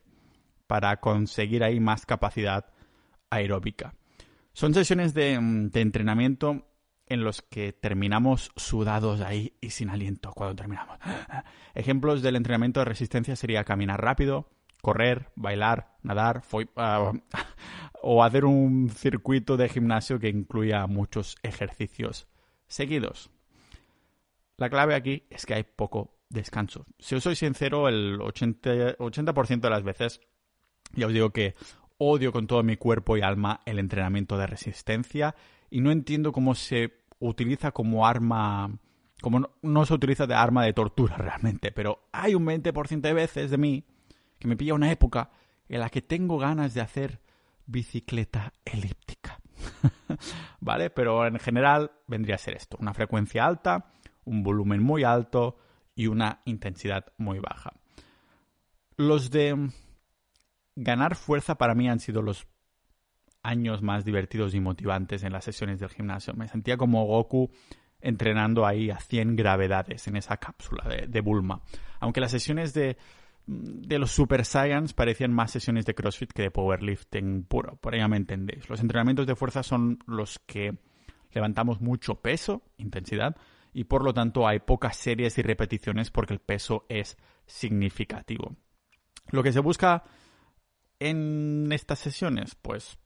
para 0.65 0.99
conseguir 1.01 1.63
ahí 1.63 1.79
más 1.79 2.05
capacidad 2.05 2.65
aeróbica. 3.29 3.93
Son 4.53 4.73
sesiones 4.73 5.13
de 5.13 5.33
entrenamiento 5.33 6.65
en 7.13 7.23
los 7.23 7.41
que 7.41 7.73
terminamos 7.73 8.51
sudados 8.55 9.21
ahí 9.21 9.53
y 9.61 9.69
sin 9.69 9.89
aliento 9.89 10.31
cuando 10.33 10.55
terminamos. 10.55 10.97
Ejemplos 11.75 12.21
del 12.21 12.35
entrenamiento 12.35 12.79
de 12.79 12.85
resistencia 12.85 13.35
sería 13.35 13.63
caminar 13.63 14.01
rápido, 14.01 14.49
correr, 14.81 15.29
bailar, 15.35 15.95
nadar 16.01 16.43
ah, 16.75 17.13
o 18.01 18.23
hacer 18.23 18.45
un 18.45 18.89
circuito 18.89 19.57
de 19.57 19.69
gimnasio 19.69 20.19
que 20.19 20.29
incluya 20.29 20.87
muchos 20.87 21.37
ejercicios 21.43 22.27
seguidos. 22.67 23.29
La 24.57 24.69
clave 24.69 24.95
aquí 24.95 25.23
es 25.29 25.45
que 25.45 25.53
hay 25.53 25.63
poco 25.63 26.17
descanso. 26.29 26.85
Si 26.99 27.15
os 27.15 27.23
soy 27.23 27.35
sincero, 27.35 27.87
el 27.87 28.19
80%, 28.19 28.95
80 28.99 29.67
de 29.67 29.69
las 29.69 29.83
veces 29.83 30.21
ya 30.93 31.07
os 31.07 31.13
digo 31.13 31.31
que 31.31 31.55
odio 31.97 32.31
con 32.31 32.47
todo 32.47 32.63
mi 32.63 32.77
cuerpo 32.77 33.17
y 33.17 33.21
alma 33.21 33.61
el 33.65 33.79
entrenamiento 33.79 34.37
de 34.37 34.47
resistencia 34.47 35.35
y 35.69 35.81
no 35.81 35.91
entiendo 35.91 36.31
cómo 36.31 36.53
se 36.53 37.02
utiliza 37.27 37.71
como 37.71 38.05
arma, 38.05 38.69
como 39.21 39.49
no, 39.61 39.85
se 39.85 39.93
utiliza 39.93 40.27
de 40.27 40.35
arma 40.35 40.65
de 40.65 40.73
tortura 40.73 41.15
realmente, 41.17 41.71
pero 41.71 42.07
hay 42.11 42.35
un 42.35 42.45
20% 42.45 43.01
de 43.01 43.13
veces 43.13 43.51
de 43.51 43.57
mí 43.57 43.85
que 44.39 44.47
me 44.47 44.57
pilla 44.57 44.73
una 44.73 44.91
época 44.91 45.31
en 45.69 45.79
la 45.79 45.89
que 45.89 46.01
tengo 46.01 46.37
ganas 46.37 46.73
de 46.73 46.81
hacer 46.81 47.21
bicicleta 47.65 48.53
elíptica. 48.65 49.39
¿Vale? 50.59 50.89
Pero 50.89 51.25
en 51.25 51.39
general 51.39 51.91
vendría 52.07 52.35
a 52.35 52.39
ser 52.39 52.55
esto, 52.55 52.77
una 52.79 52.93
frecuencia 52.93 53.45
alta, 53.45 53.91
un 54.25 54.43
volumen 54.43 54.83
muy 54.83 55.03
alto 55.03 55.57
y 55.95 56.07
una 56.07 56.41
intensidad 56.45 57.13
muy 57.17 57.39
baja. 57.39 57.73
Los 58.97 59.31
de 59.31 59.69
ganar 60.75 61.15
fuerza 61.15 61.55
para 61.55 61.75
mí 61.75 61.89
han 61.89 61.99
sido 61.99 62.21
los 62.21 62.47
años 63.43 63.81
más 63.81 64.05
divertidos 64.05 64.55
y 64.55 64.59
motivantes 64.59 65.23
en 65.23 65.33
las 65.33 65.43
sesiones 65.43 65.79
del 65.79 65.89
gimnasio. 65.89 66.33
Me 66.33 66.47
sentía 66.47 66.77
como 66.77 67.05
Goku 67.05 67.51
entrenando 67.99 68.65
ahí 68.65 68.89
a 68.89 68.99
100 68.99 69.35
gravedades 69.35 70.07
en 70.07 70.15
esa 70.15 70.37
cápsula 70.37 70.83
de, 71.07 71.21
Bulma. 71.21 71.61
Aunque 71.99 72.19
las 72.19 72.31
sesiones 72.31 72.73
de, 72.73 72.97
de 73.45 73.99
los 73.99 74.11
Super 74.11 74.43
Saiyans 74.43 74.93
parecían 74.93 75.33
más 75.33 75.51
sesiones 75.51 75.85
de 75.85 75.93
CrossFit 75.93 76.31
que 76.31 76.41
de 76.43 76.51
powerlifting 76.51 77.43
puro, 77.43 77.77
por 77.77 77.93
ahí 77.93 78.07
me 78.09 78.17
entendéis. 78.17 78.69
Los 78.69 78.81
entrenamientos 78.81 79.27
de 79.27 79.35
fuerza 79.35 79.63
son 79.63 79.99
los 80.05 80.39
que 80.39 80.75
levantamos 81.31 81.79
mucho 81.79 82.15
peso, 82.15 82.63
intensidad, 82.77 83.35
y 83.73 83.85
por 83.85 84.03
lo 84.03 84.13
tanto 84.13 84.47
hay 84.47 84.59
pocas 84.59 84.97
series 84.97 85.37
y 85.37 85.41
repeticiones 85.41 86.11
porque 86.11 86.33
el 86.33 86.39
peso 86.39 86.85
es 86.89 87.17
significativo. 87.45 88.55
Lo 89.31 89.43
que 89.43 89.51
se 89.51 89.61
busca 89.61 90.03
en 90.99 91.69
estas 91.71 91.99
sesiones, 91.99 92.55
pues 92.55 92.97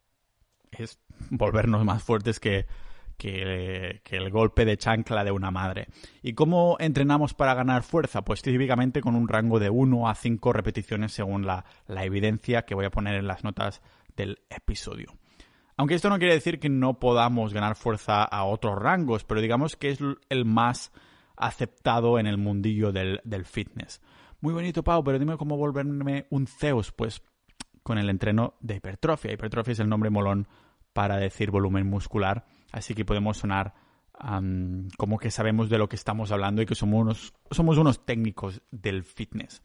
es 0.72 1.00
volvernos 1.30 1.84
más 1.86 2.04
fuertes 2.04 2.40
que, 2.40 2.66
que, 3.18 4.02
el 4.10 4.30
golpe 4.30 4.66
de 4.66 4.78
chancla 4.78 5.24
de 5.24 5.32
una 5.32 5.52
madre. 5.52 5.88
¿Y 6.22 6.34
cómo 6.34 6.78
entrenamos 6.80 7.34
para 7.34 7.54
ganar 7.54 7.84
fuerza? 7.84 8.24
Pues 8.24 8.42
típicamente 8.42 9.02
con 9.02 9.16
un 9.16 9.28
rango 9.28 9.60
de 9.60 9.70
1 9.70 10.10
a 10.10 10.16
5 10.16 10.54
repeticiones 10.54 11.14
según 11.14 11.46
la, 11.46 11.66
la 11.88 12.06
evidencia 12.06 12.64
que 12.64 12.76
voy 12.76 12.86
a 12.86 12.92
poner 12.92 13.16
en 13.16 13.28
las 13.28 13.44
notas 13.44 13.82
del 14.16 14.40
episodio. 14.50 15.14
Aunque 15.76 15.96
esto 15.96 16.10
no 16.10 16.18
quiere 16.18 16.34
decir 16.34 16.60
que 16.60 16.70
no 16.70 17.00
podamos 17.00 17.54
ganar 17.54 17.76
fuerza 17.76 18.24
a 18.24 18.46
otros 18.46 18.80
rangos, 18.80 19.24
pero 19.24 19.42
digamos 19.42 19.76
que 19.76 19.92
es 19.92 20.00
el 20.30 20.46
más 20.46 20.92
aceptado 21.36 22.18
en 22.18 22.26
el 22.26 22.38
mundillo 22.38 22.92
del, 22.92 23.22
del 23.24 23.46
fitness. 23.46 24.02
Muy 24.42 24.54
bonito, 24.54 24.84
Pau, 24.84 25.04
pero 25.04 25.20
dime 25.20 25.38
cómo 25.38 25.56
volverme 25.56 26.26
un 26.32 26.48
Zeus. 26.48 26.92
Pues 26.92 27.22
con 27.88 27.98
el 27.98 28.10
entreno 28.10 28.56
de 28.60 28.76
hipertrofia. 28.76 29.32
Hipertrofia 29.32 29.72
es 29.72 29.80
el 29.80 29.88
nombre 29.88 30.10
molón 30.10 30.46
para 30.92 31.16
decir 31.16 31.52
volumen 31.52 31.90
muscular, 31.90 32.44
así 32.74 32.94
que 32.94 33.06
podemos 33.06 33.38
sonar 33.38 33.76
como 34.98 35.18
que 35.18 35.32
sabemos 35.32 35.70
de 35.70 35.78
lo 35.78 35.88
que 35.88 35.96
estamos 35.96 36.34
hablando 36.34 36.62
y 36.62 36.66
que 36.66 36.76
somos 36.76 37.00
unos, 37.02 37.34
somos 37.50 37.78
unos 37.78 38.06
técnicos 38.06 38.62
del 38.72 39.06
fitness. 39.06 39.64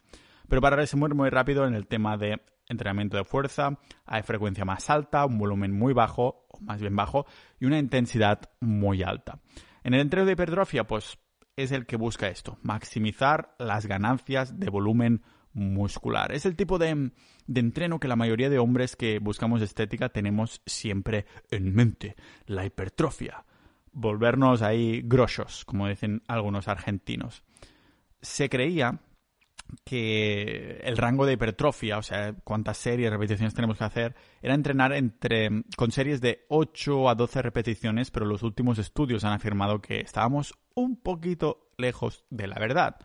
Pero 0.48 0.62
para 0.62 0.76
resumir 0.76 1.16
muy 1.16 1.30
rápido 1.30 1.66
en 1.66 1.74
el 1.74 1.88
tema 1.88 2.16
de 2.16 2.40
entrenamiento 2.68 3.16
de 3.16 3.24
fuerza, 3.24 3.80
hay 4.06 4.22
frecuencia 4.22 4.64
más 4.64 4.88
alta, 4.88 5.26
un 5.26 5.38
volumen 5.38 5.76
muy 5.76 5.92
bajo, 5.92 6.46
o 6.48 6.60
más 6.60 6.80
bien 6.80 6.94
bajo, 6.94 7.26
y 7.58 7.64
una 7.64 7.80
intensidad 7.80 8.38
muy 8.60 9.02
alta. 9.02 9.40
En 9.82 9.94
el 9.94 10.00
entreno 10.00 10.26
de 10.26 10.34
hipertrofia, 10.34 10.86
pues 10.86 11.18
es 11.56 11.72
el 11.72 11.86
que 11.86 11.96
busca 11.96 12.28
esto, 12.28 12.56
maximizar 12.62 13.56
las 13.58 13.86
ganancias 13.86 14.60
de 14.60 14.70
volumen 14.70 15.22
muscular. 15.54 16.32
Es 16.32 16.46
el 16.46 16.56
tipo 16.56 16.78
de, 16.78 17.10
de, 17.46 17.60
entreno 17.60 18.00
que 18.00 18.08
la 18.08 18.16
mayoría 18.16 18.50
de 18.50 18.58
hombres 18.58 18.96
que 18.96 19.18
buscamos 19.18 19.62
estética 19.62 20.08
tenemos 20.08 20.62
siempre 20.66 21.26
en 21.50 21.74
mente, 21.74 22.16
la 22.46 22.64
hipertrofia. 22.64 23.44
Volvernos 23.92 24.62
ahí 24.62 25.02
grosos, 25.04 25.64
como 25.64 25.88
dicen 25.88 26.22
algunos 26.26 26.68
argentinos. 26.68 27.42
Se 28.20 28.48
creía 28.48 29.00
que 29.84 30.80
el 30.84 30.96
rango 30.96 31.26
de 31.26 31.34
hipertrofia, 31.34 31.98
o 31.98 32.02
sea, 32.02 32.34
cuántas 32.44 32.76
series, 32.76 33.10
repeticiones 33.10 33.54
tenemos 33.54 33.78
que 33.78 33.84
hacer, 33.84 34.14
era 34.40 34.54
entrenar 34.54 34.92
entre 34.92 35.64
con 35.76 35.90
series 35.90 36.20
de 36.20 36.44
8 36.48 37.08
a 37.08 37.14
12 37.14 37.42
repeticiones, 37.42 38.10
pero 38.10 38.26
los 38.26 38.42
últimos 38.42 38.78
estudios 38.78 39.24
han 39.24 39.32
afirmado 39.32 39.80
que 39.80 40.00
estábamos 40.00 40.54
un 40.74 40.96
poquito 40.96 41.70
lejos 41.76 42.24
de 42.30 42.46
la 42.46 42.58
verdad. 42.58 42.96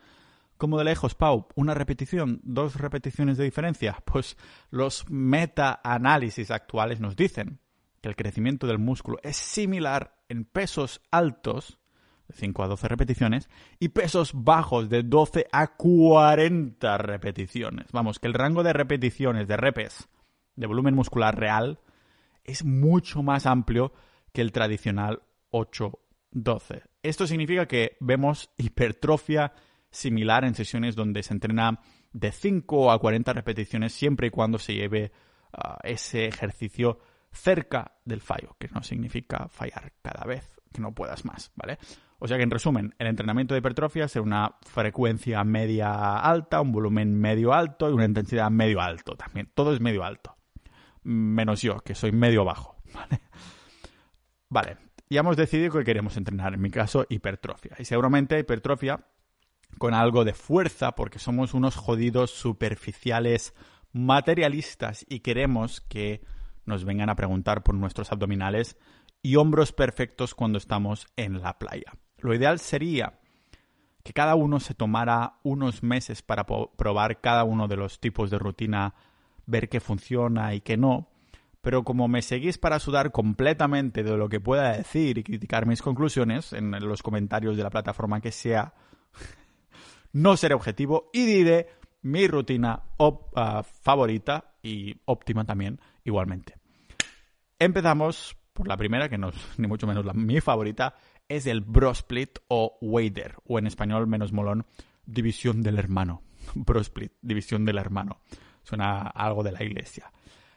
¿Cómo 0.58 0.80
de 0.80 0.86
lejos, 0.86 1.14
Pau? 1.14 1.48
¿Una 1.54 1.76
repetición? 1.76 2.42
¿Dos 2.44 2.76
repeticiones 2.78 3.38
de 3.38 3.44
diferencia? 3.44 3.98
Pues 4.06 4.38
los 4.72 5.08
meta-análisis 5.10 6.50
actuales 6.50 7.00
nos 7.00 7.16
dicen 7.16 7.60
que 8.02 8.10
el 8.10 8.16
crecimiento 8.16 8.66
del 8.66 8.80
músculo 8.80 9.20
es 9.22 9.38
similar 9.38 10.18
en 10.30 10.46
pesos 10.46 11.02
altos, 11.12 11.78
de 12.28 12.36
5 12.36 12.64
a 12.64 12.68
12 12.68 12.88
repeticiones, 12.88 13.50
y 13.80 13.90
pesos 13.90 14.32
bajos, 14.34 14.90
de 14.90 15.04
12 15.04 15.48
a 15.52 15.76
40 15.76 16.98
repeticiones. 16.98 17.92
Vamos, 17.92 18.18
que 18.18 18.28
el 18.28 18.34
rango 18.34 18.64
de 18.64 18.74
repeticiones, 18.74 19.48
de 19.48 19.58
repes, 19.58 20.10
de 20.56 20.66
volumen 20.66 20.96
muscular 20.96 21.38
real, 21.38 21.80
es 22.44 22.66
mucho 22.66 23.22
más 23.22 23.46
amplio 23.46 23.94
que 24.34 24.42
el 24.42 24.52
tradicional 24.52 25.22
8-12. 25.52 26.82
Esto 27.04 27.28
significa 27.28 27.68
que 27.68 27.96
vemos 28.00 28.50
hipertrofia 28.58 29.54
similar 29.92 30.46
en 30.46 30.56
sesiones 30.56 30.96
donde 30.96 31.24
se 31.24 31.34
entrena 31.34 31.80
de 32.12 32.32
5 32.32 32.92
a 32.92 33.00
40 33.00 33.34
repeticiones 33.34 33.94
siempre 33.94 34.28
y 34.28 34.32
cuando 34.32 34.58
se 34.60 34.74
lleve 34.74 35.12
ah, 35.54 35.78
ese 35.84 36.26
ejercicio 36.26 37.00
cerca 37.32 37.94
del 38.06 38.22
fallo, 38.22 38.56
que 38.60 38.68
no 38.70 38.82
significa 38.84 39.48
fallar 39.50 39.94
cada 40.02 40.26
vez 40.26 40.58
que 40.74 40.82
no 40.82 40.94
puedas 40.94 41.26
más, 41.26 41.52
¿vale? 41.56 41.78
O 42.20 42.28
sea 42.28 42.38
que 42.38 42.44
en 42.44 42.52
resumen, 42.52 42.96
el 42.98 43.08
entrenamiento 43.08 43.54
de 43.54 43.60
hipertrofia 43.60 44.06
es 44.06 44.16
una 44.16 44.56
frecuencia 44.62 45.44
media 45.44 46.18
alta, 46.18 46.62
un 46.62 46.72
volumen 46.72 47.14
medio 47.20 47.54
alto 47.54 47.90
y 47.90 47.94
una 47.94 48.06
intensidad 48.06 48.50
medio 48.50 48.82
alto 48.82 49.16
también. 49.16 49.52
Todo 49.54 49.74
es 49.74 49.80
medio 49.80 50.04
alto. 50.04 50.36
Menos 51.04 51.62
yo, 51.62 51.80
que 51.82 51.94
soy 51.94 52.12
medio 52.12 52.44
bajo, 52.44 52.82
¿vale? 52.94 53.22
Vale, 54.50 54.78
ya 55.10 55.20
hemos 55.20 55.38
decidido 55.38 55.72
que 55.72 55.84
queremos 55.84 56.18
entrenar, 56.18 56.54
en 56.54 56.62
mi 56.62 56.72
caso, 56.72 57.06
hipertrofia. 57.08 57.76
Y 57.78 57.86
seguramente 57.86 58.40
hipertrofia 58.40 59.00
con 59.78 59.94
algo 59.94 60.26
de 60.26 60.34
fuerza 60.34 60.94
porque 60.94 61.20
somos 61.20 61.54
unos 61.54 61.76
jodidos 61.76 62.32
superficiales 62.32 63.54
materialistas 63.94 65.06
y 65.10 65.20
queremos 65.20 65.82
que 65.82 66.22
nos 66.66 66.86
vengan 66.86 67.10
a 67.10 67.16
preguntar 67.16 67.64
por 67.64 67.76
nuestros 67.76 68.12
abdominales 68.12 68.78
y 69.22 69.36
hombros 69.36 69.72
perfectos 69.72 70.36
cuando 70.36 70.58
estamos 70.58 71.08
en 71.16 71.42
la 71.42 71.58
playa. 71.58 71.94
Lo 72.20 72.34
ideal 72.34 72.60
sería 72.60 73.20
que 74.04 74.14
cada 74.14 74.36
uno 74.36 74.60
se 74.60 74.74
tomara 74.74 75.40
unos 75.44 75.84
meses 75.84 76.22
para 76.22 76.46
probar 76.46 77.20
cada 77.20 77.44
uno 77.44 77.68
de 77.68 77.76
los 77.76 78.00
tipos 78.00 78.30
de 78.30 78.40
rutina, 78.40 78.96
ver 79.46 79.70
qué 79.70 79.80
funciona 79.80 80.54
y 80.54 80.62
qué 80.62 80.78
no, 80.78 81.10
pero 81.62 81.84
como 81.84 82.08
me 82.08 82.22
seguís 82.22 82.58
para 82.58 82.80
sudar 82.80 83.12
completamente 83.12 84.04
de 84.04 84.16
lo 84.16 84.30
que 84.30 84.40
pueda 84.40 84.72
decir 84.72 85.18
y 85.18 85.24
criticar 85.24 85.66
mis 85.66 85.82
conclusiones 85.82 86.54
en 86.54 86.72
los 86.72 87.04
comentarios 87.04 87.58
de 87.58 87.64
la 87.64 87.70
plataforma 87.70 88.22
que 88.22 88.32
sea, 88.32 88.74
no 90.18 90.36
seré 90.36 90.56
objetivo 90.56 91.10
y 91.14 91.26
diré 91.26 91.68
mi 92.02 92.28
rutina 92.28 92.82
ah, 93.36 93.64
favorita 93.64 94.56
y 94.64 94.96
óptima 95.06 95.46
también 95.46 95.80
igualmente. 96.04 96.56
Empezamos 97.60 98.36
por 98.54 98.68
la 98.68 98.78
primera, 98.78 99.10
que 99.10 99.20
no 99.20 99.30
es 99.30 99.36
ni 99.58 99.68
mucho 99.68 99.86
menos 99.86 100.06
la, 100.06 100.14
mi 100.14 100.42
favorita, 100.42 100.96
es 101.30 101.46
el 101.46 101.62
Bro 101.62 101.92
Split 101.92 102.40
o 102.48 102.78
Wader, 102.82 103.36
o 103.46 103.60
en 103.60 103.68
español 103.68 104.08
menos 104.08 104.34
molón, 104.34 104.66
división 105.06 105.62
del 105.62 105.78
hermano. 105.78 106.24
Bro 106.56 106.82
Split, 106.82 107.14
división 107.22 107.64
del 107.64 107.78
hermano. 107.78 108.22
Suena 108.64 109.02
algo 109.02 109.44
de 109.44 109.52
la 109.52 109.64
iglesia. 109.64 110.12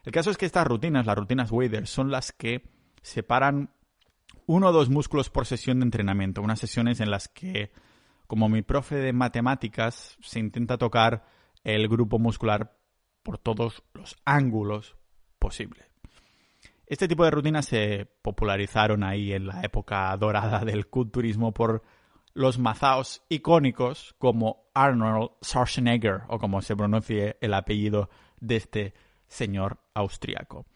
El 0.04 0.12
caso 0.12 0.30
es 0.30 0.38
que 0.38 0.46
estas 0.46 0.66
rutinas, 0.66 1.04
las 1.04 1.18
rutinas 1.18 1.52
Wader, 1.52 1.86
son 1.86 2.10
las 2.10 2.32
que 2.32 2.70
separan 3.02 3.70
uno 4.46 4.68
o 4.68 4.72
dos 4.72 4.88
músculos 4.88 5.28
por 5.28 5.44
sesión 5.44 5.80
de 5.80 5.84
entrenamiento. 5.84 6.40
Unas 6.40 6.60
sesiones 6.60 7.00
en 7.00 7.10
las 7.10 7.28
que 7.28 7.72
como 8.30 8.48
mi 8.48 8.62
profe 8.62 8.94
de 8.94 9.12
matemáticas 9.12 10.16
se 10.20 10.38
intenta 10.38 10.78
tocar 10.78 11.26
el 11.64 11.88
grupo 11.88 12.20
muscular 12.20 12.78
por 13.24 13.38
todos 13.38 13.82
los 13.92 14.16
ángulos 14.24 14.96
posibles. 15.40 15.84
Este 16.86 17.08
tipo 17.08 17.24
de 17.24 17.32
rutinas 17.32 17.66
se 17.66 18.06
popularizaron 18.22 19.02
ahí 19.02 19.32
en 19.32 19.48
la 19.48 19.62
época 19.62 20.16
dorada 20.16 20.64
del 20.64 20.86
culturismo 20.86 21.52
por 21.52 21.82
los 22.32 22.60
mazaos 22.60 23.24
icónicos 23.28 24.14
como 24.16 24.70
Arnold 24.74 25.30
Schwarzenegger 25.42 26.20
o 26.28 26.38
como 26.38 26.62
se 26.62 26.76
pronuncie 26.76 27.36
el 27.40 27.52
apellido 27.52 28.10
de 28.38 28.54
este 28.54 28.94
señor 29.26 29.80
austriaco. 29.92 30.66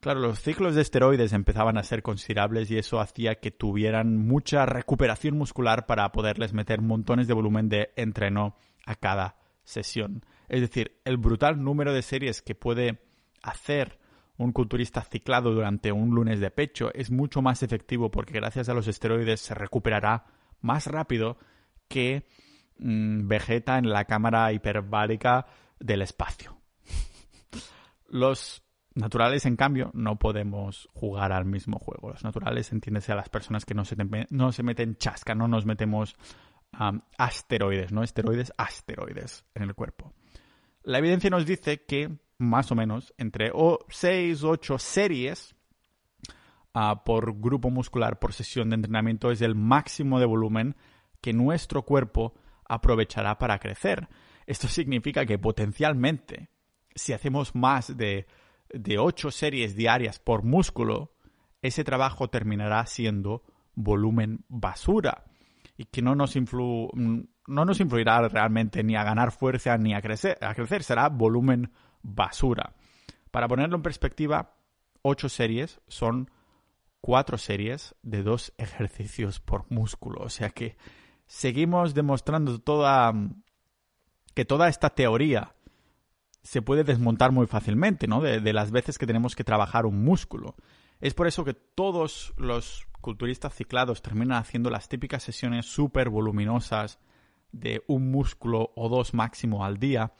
Claro, 0.00 0.20
los 0.20 0.40
ciclos 0.40 0.74
de 0.74 0.80
esteroides 0.80 1.34
empezaban 1.34 1.76
a 1.76 1.82
ser 1.82 2.02
considerables 2.02 2.70
y 2.70 2.78
eso 2.78 3.00
hacía 3.00 3.34
que 3.34 3.50
tuvieran 3.50 4.16
mucha 4.16 4.64
recuperación 4.64 5.36
muscular 5.36 5.84
para 5.84 6.10
poderles 6.10 6.54
meter 6.54 6.80
montones 6.80 7.28
de 7.28 7.34
volumen 7.34 7.68
de 7.68 7.92
entreno 7.96 8.56
a 8.86 8.94
cada 8.94 9.36
sesión. 9.62 10.24
Es 10.48 10.62
decir, 10.62 10.98
el 11.04 11.18
brutal 11.18 11.62
número 11.62 11.92
de 11.92 12.00
series 12.00 12.40
que 12.40 12.54
puede 12.54 13.02
hacer 13.42 13.98
un 14.38 14.52
culturista 14.52 15.02
ciclado 15.02 15.52
durante 15.52 15.92
un 15.92 16.14
lunes 16.14 16.40
de 16.40 16.50
pecho 16.50 16.90
es 16.94 17.10
mucho 17.10 17.42
más 17.42 17.62
efectivo 17.62 18.10
porque 18.10 18.32
gracias 18.32 18.70
a 18.70 18.74
los 18.74 18.88
esteroides 18.88 19.40
se 19.40 19.54
recuperará 19.54 20.24
más 20.62 20.86
rápido 20.86 21.36
que 21.88 22.26
mm, 22.78 23.28
Vegeta 23.28 23.76
en 23.76 23.90
la 23.90 24.06
cámara 24.06 24.50
hiperbárica 24.54 25.44
del 25.78 26.00
espacio. 26.00 26.56
los 28.08 28.62
naturales, 29.00 29.46
en 29.46 29.56
cambio, 29.56 29.90
no 29.94 30.18
podemos 30.18 30.88
jugar 30.92 31.32
al 31.32 31.44
mismo 31.44 31.78
juego. 31.78 32.10
Los 32.10 32.24
naturales, 32.24 32.72
entiéndese 32.72 33.12
a 33.12 33.16
las 33.16 33.28
personas 33.28 33.64
que 33.64 33.74
no 33.74 33.84
se, 33.84 33.96
no 34.30 34.52
se 34.52 34.62
meten 34.62 34.96
chasca, 34.96 35.34
no 35.34 35.48
nos 35.48 35.66
metemos 35.66 36.16
asteroides, 37.18 37.92
no 37.92 38.02
esteroides, 38.02 38.52
asteroides 38.56 39.44
en 39.54 39.62
el 39.62 39.74
cuerpo. 39.74 40.12
La 40.82 40.98
evidencia 40.98 41.30
nos 41.30 41.46
dice 41.46 41.84
que 41.84 42.18
más 42.38 42.72
o 42.72 42.74
menos, 42.74 43.12
entre 43.18 43.52
6 43.88 44.44
o 44.44 44.50
8 44.50 44.78
series 44.78 45.54
ah, 46.72 47.04
por 47.04 47.38
grupo 47.38 47.70
muscular 47.70 48.18
por 48.18 48.32
sesión 48.32 48.70
de 48.70 48.76
entrenamiento 48.76 49.30
es 49.30 49.42
el 49.42 49.54
máximo 49.54 50.18
de 50.18 50.26
volumen 50.26 50.76
que 51.20 51.34
nuestro 51.34 51.82
cuerpo 51.82 52.34
aprovechará 52.66 53.36
para 53.38 53.58
crecer. 53.58 54.08
Esto 54.46 54.68
significa 54.68 55.26
que 55.26 55.38
potencialmente, 55.38 56.48
si 56.94 57.12
hacemos 57.12 57.54
más 57.54 57.94
de, 57.96 58.26
de 58.72 58.98
8 58.98 59.30
series 59.30 59.74
diarias 59.74 60.18
por 60.18 60.42
músculo, 60.42 61.12
ese 61.62 61.84
trabajo 61.84 62.28
terminará 62.28 62.84
siendo 62.86 63.42
volumen 63.74 64.44
basura 64.48 65.24
y 65.76 65.84
que 65.86 66.02
no 66.02 66.14
nos, 66.14 66.34
no 66.36 67.64
nos 67.64 67.80
influirá 67.80 68.28
realmente 68.28 68.82
ni 68.82 68.96
a 68.96 69.04
ganar 69.04 69.32
fuerza 69.32 69.76
ni 69.78 69.94
a 69.94 70.02
crecer, 70.02 70.38
a 70.42 70.54
crecer 70.54 70.82
será 70.82 71.08
volumen 71.08 71.72
basura. 72.02 72.74
Para 73.30 73.48
ponerlo 73.48 73.76
en 73.76 73.82
perspectiva, 73.82 74.54
8 75.02 75.28
series 75.28 75.80
son 75.88 76.30
4 77.00 77.38
series 77.38 77.94
de 78.02 78.22
2 78.22 78.54
ejercicios 78.58 79.40
por 79.40 79.70
músculo. 79.70 80.20
O 80.22 80.28
sea 80.28 80.50
que 80.50 80.76
seguimos 81.26 81.94
demostrando 81.94 82.58
toda 82.60 83.12
que 84.34 84.44
toda 84.44 84.68
esta 84.68 84.90
teoría 84.90 85.54
se 86.42 86.62
puede 86.62 86.84
desmontar 86.84 87.32
muy 87.32 87.46
fácilmente, 87.46 88.06
¿no? 88.06 88.20
De, 88.20 88.52
las 88.52 88.70
veces 88.70 88.98
que 88.98 89.06
tenemos 89.06 89.36
que 89.36 89.44
trabajar 89.44 89.86
un 89.86 90.02
músculo. 90.02 90.56
Es 91.00 91.14
por 91.14 91.26
eso 91.26 91.44
que 91.44 91.54
todos 91.54 92.32
los 92.36 92.86
culturistas 93.00 93.54
ciclados 93.54 94.02
terminan 94.02 94.38
haciendo 94.38 94.70
las 94.70 94.88
típicas 94.88 95.22
sesiones 95.22 95.66
súper 95.66 96.10
voluminosas 96.10 96.98
de 97.52 97.82
un 97.86 98.10
músculo 98.10 98.72
o 98.76 98.88
dos 98.88 99.14
máximo 99.14 99.64
al 99.64 99.78
día, 99.78 100.12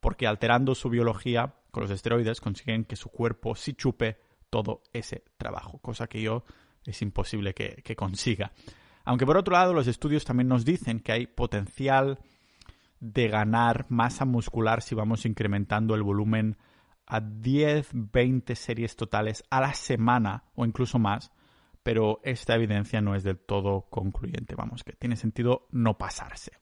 porque 0.00 0.26
alterando 0.26 0.74
su 0.74 0.90
biología 0.90 1.54
con 1.70 1.82
los 1.82 1.90
esteroides 1.90 2.40
consiguen 2.40 2.84
que 2.84 2.96
su 2.96 3.08
cuerpo 3.10 3.54
sí 3.54 3.74
chupe 3.74 4.18
todo 4.50 4.82
ese 4.92 5.24
trabajo, 5.36 5.78
cosa 5.78 6.06
que 6.06 6.22
yo 6.22 6.44
es 6.84 7.02
imposible 7.02 7.54
que, 7.54 7.96
consiga. 7.96 8.52
Aunque 9.04 9.26
por 9.26 9.36
otro 9.36 9.52
lado 9.52 9.74
los 9.74 9.86
estudios 9.86 10.24
también 10.24 10.48
nos 10.48 10.64
dicen 10.64 11.00
que 11.00 11.12
hay 11.12 11.26
potencial 11.26 12.18
de 13.00 13.28
ganar 13.28 13.86
masa 13.88 14.24
muscular 14.24 14.82
si 14.82 14.94
vamos 14.94 15.26
incrementando 15.26 15.94
el 15.94 16.02
volumen 16.02 16.56
a 17.06 17.20
10, 17.20 17.90
20 17.92 18.54
series 18.54 18.96
totales 18.96 19.42
a 19.50 19.60
la 19.60 19.72
semana 19.72 20.44
o 20.54 20.64
incluso 20.64 20.98
más, 20.98 21.32
pero 21.82 22.20
esta 22.22 22.54
evidencia 22.54 23.00
no 23.00 23.14
es 23.14 23.22
del 23.22 23.38
todo 23.38 23.88
concluyente, 23.88 24.54
vamos, 24.54 24.84
que 24.84 24.92
tiene 24.92 25.16
sentido 25.16 25.66
no 25.70 25.96
pasarse. 25.96 26.52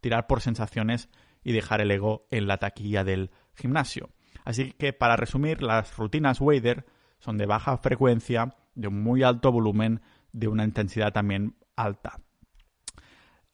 Tirar 0.00 0.26
por 0.26 0.40
sensaciones 0.40 1.08
y 1.44 1.52
dejar 1.52 1.80
el 1.80 1.90
ego 1.90 2.26
en 2.30 2.48
la 2.48 2.58
taquilla 2.58 3.04
del 3.04 3.30
gimnasio. 3.54 4.10
Así 4.44 4.72
que 4.72 4.92
para 4.92 5.16
resumir, 5.16 5.62
las 5.62 5.96
rutinas 5.96 6.40
Wader 6.40 6.84
son 7.18 7.38
de 7.38 7.46
baja 7.46 7.76
frecuencia, 7.78 8.56
de 8.74 8.88
un 8.88 9.02
muy 9.02 9.22
alto 9.22 9.52
volumen, 9.52 10.00
de 10.32 10.48
una 10.48 10.64
intensidad 10.64 11.12
también 11.12 11.56
alta. 11.76 12.20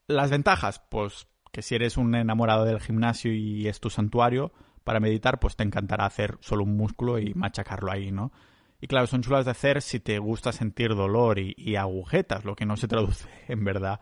Las 0.07 0.31
ventajas, 0.31 0.81
pues 0.88 1.28
que 1.53 1.63
si 1.63 1.75
eres 1.75 1.97
un 1.97 2.15
enamorado 2.15 2.65
del 2.65 2.81
gimnasio 2.81 3.33
y 3.33 3.69
es 3.69 3.81
tu 3.81 3.91
santuario, 3.91 4.53
para 4.85 5.01
meditar, 5.01 5.39
pues 5.39 5.55
te 5.55 5.65
encantará 5.65 6.07
hacer 6.07 6.39
solo 6.41 6.65
un 6.65 6.77
músculo 6.77 7.19
y 7.19 7.35
machacarlo 7.35 7.93
ahí, 7.93 8.11
¿no? 8.11 8.33
Y 8.81 8.87
claro, 8.87 9.07
son 9.07 9.23
chulas 9.23 9.45
de 9.45 9.51
hacer 9.51 9.83
si 9.83 10.01
te 10.01 10.19
gusta 10.19 10.53
sentir 10.53 10.95
dolor 10.95 11.39
y, 11.39 11.77
agujetas, 11.77 12.45
lo 12.45 12.55
que 12.55 12.65
no 12.65 12.77
se 12.77 12.89
traduce 12.89 13.29
en 13.49 13.65
verdad 13.65 14.01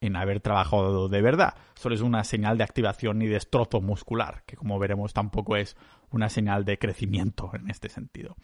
en 0.00 0.16
haber 0.16 0.40
trabajado 0.40 1.08
de 1.08 1.22
verdad. 1.22 1.54
Solo 1.74 1.94
es 1.94 2.00
una 2.00 2.24
señal 2.24 2.58
de 2.58 2.64
activación 2.64 3.22
y 3.22 3.26
destrozo 3.26 3.80
muscular, 3.80 4.42
que 4.44 4.56
como 4.56 4.78
veremos 4.78 5.12
tampoco 5.14 5.56
es 5.56 5.76
una 6.10 6.28
señal 6.28 6.64
de 6.64 6.78
crecimiento 6.78 7.50
en 7.54 7.70
este 7.70 7.88
sentido. 7.88 8.36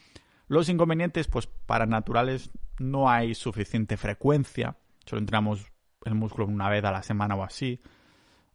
Los 0.47 0.69
inconvenientes, 0.69 1.29
pues 1.29 1.47
para 1.47 1.87
naturales 1.87 2.51
no 2.79 3.11
hay 3.11 3.35
suficiente 3.35 3.97
frecuencia, 3.97 4.77
solo 5.05 5.21
entrenamos 5.21 5.71
el 6.05 6.15
músculo 6.15 6.47
una 6.47 6.69
vez 6.71 6.85
a 6.85 6.93
la 6.93 7.03
semana 7.03 7.35
o 7.35 7.43
así. 7.43 7.81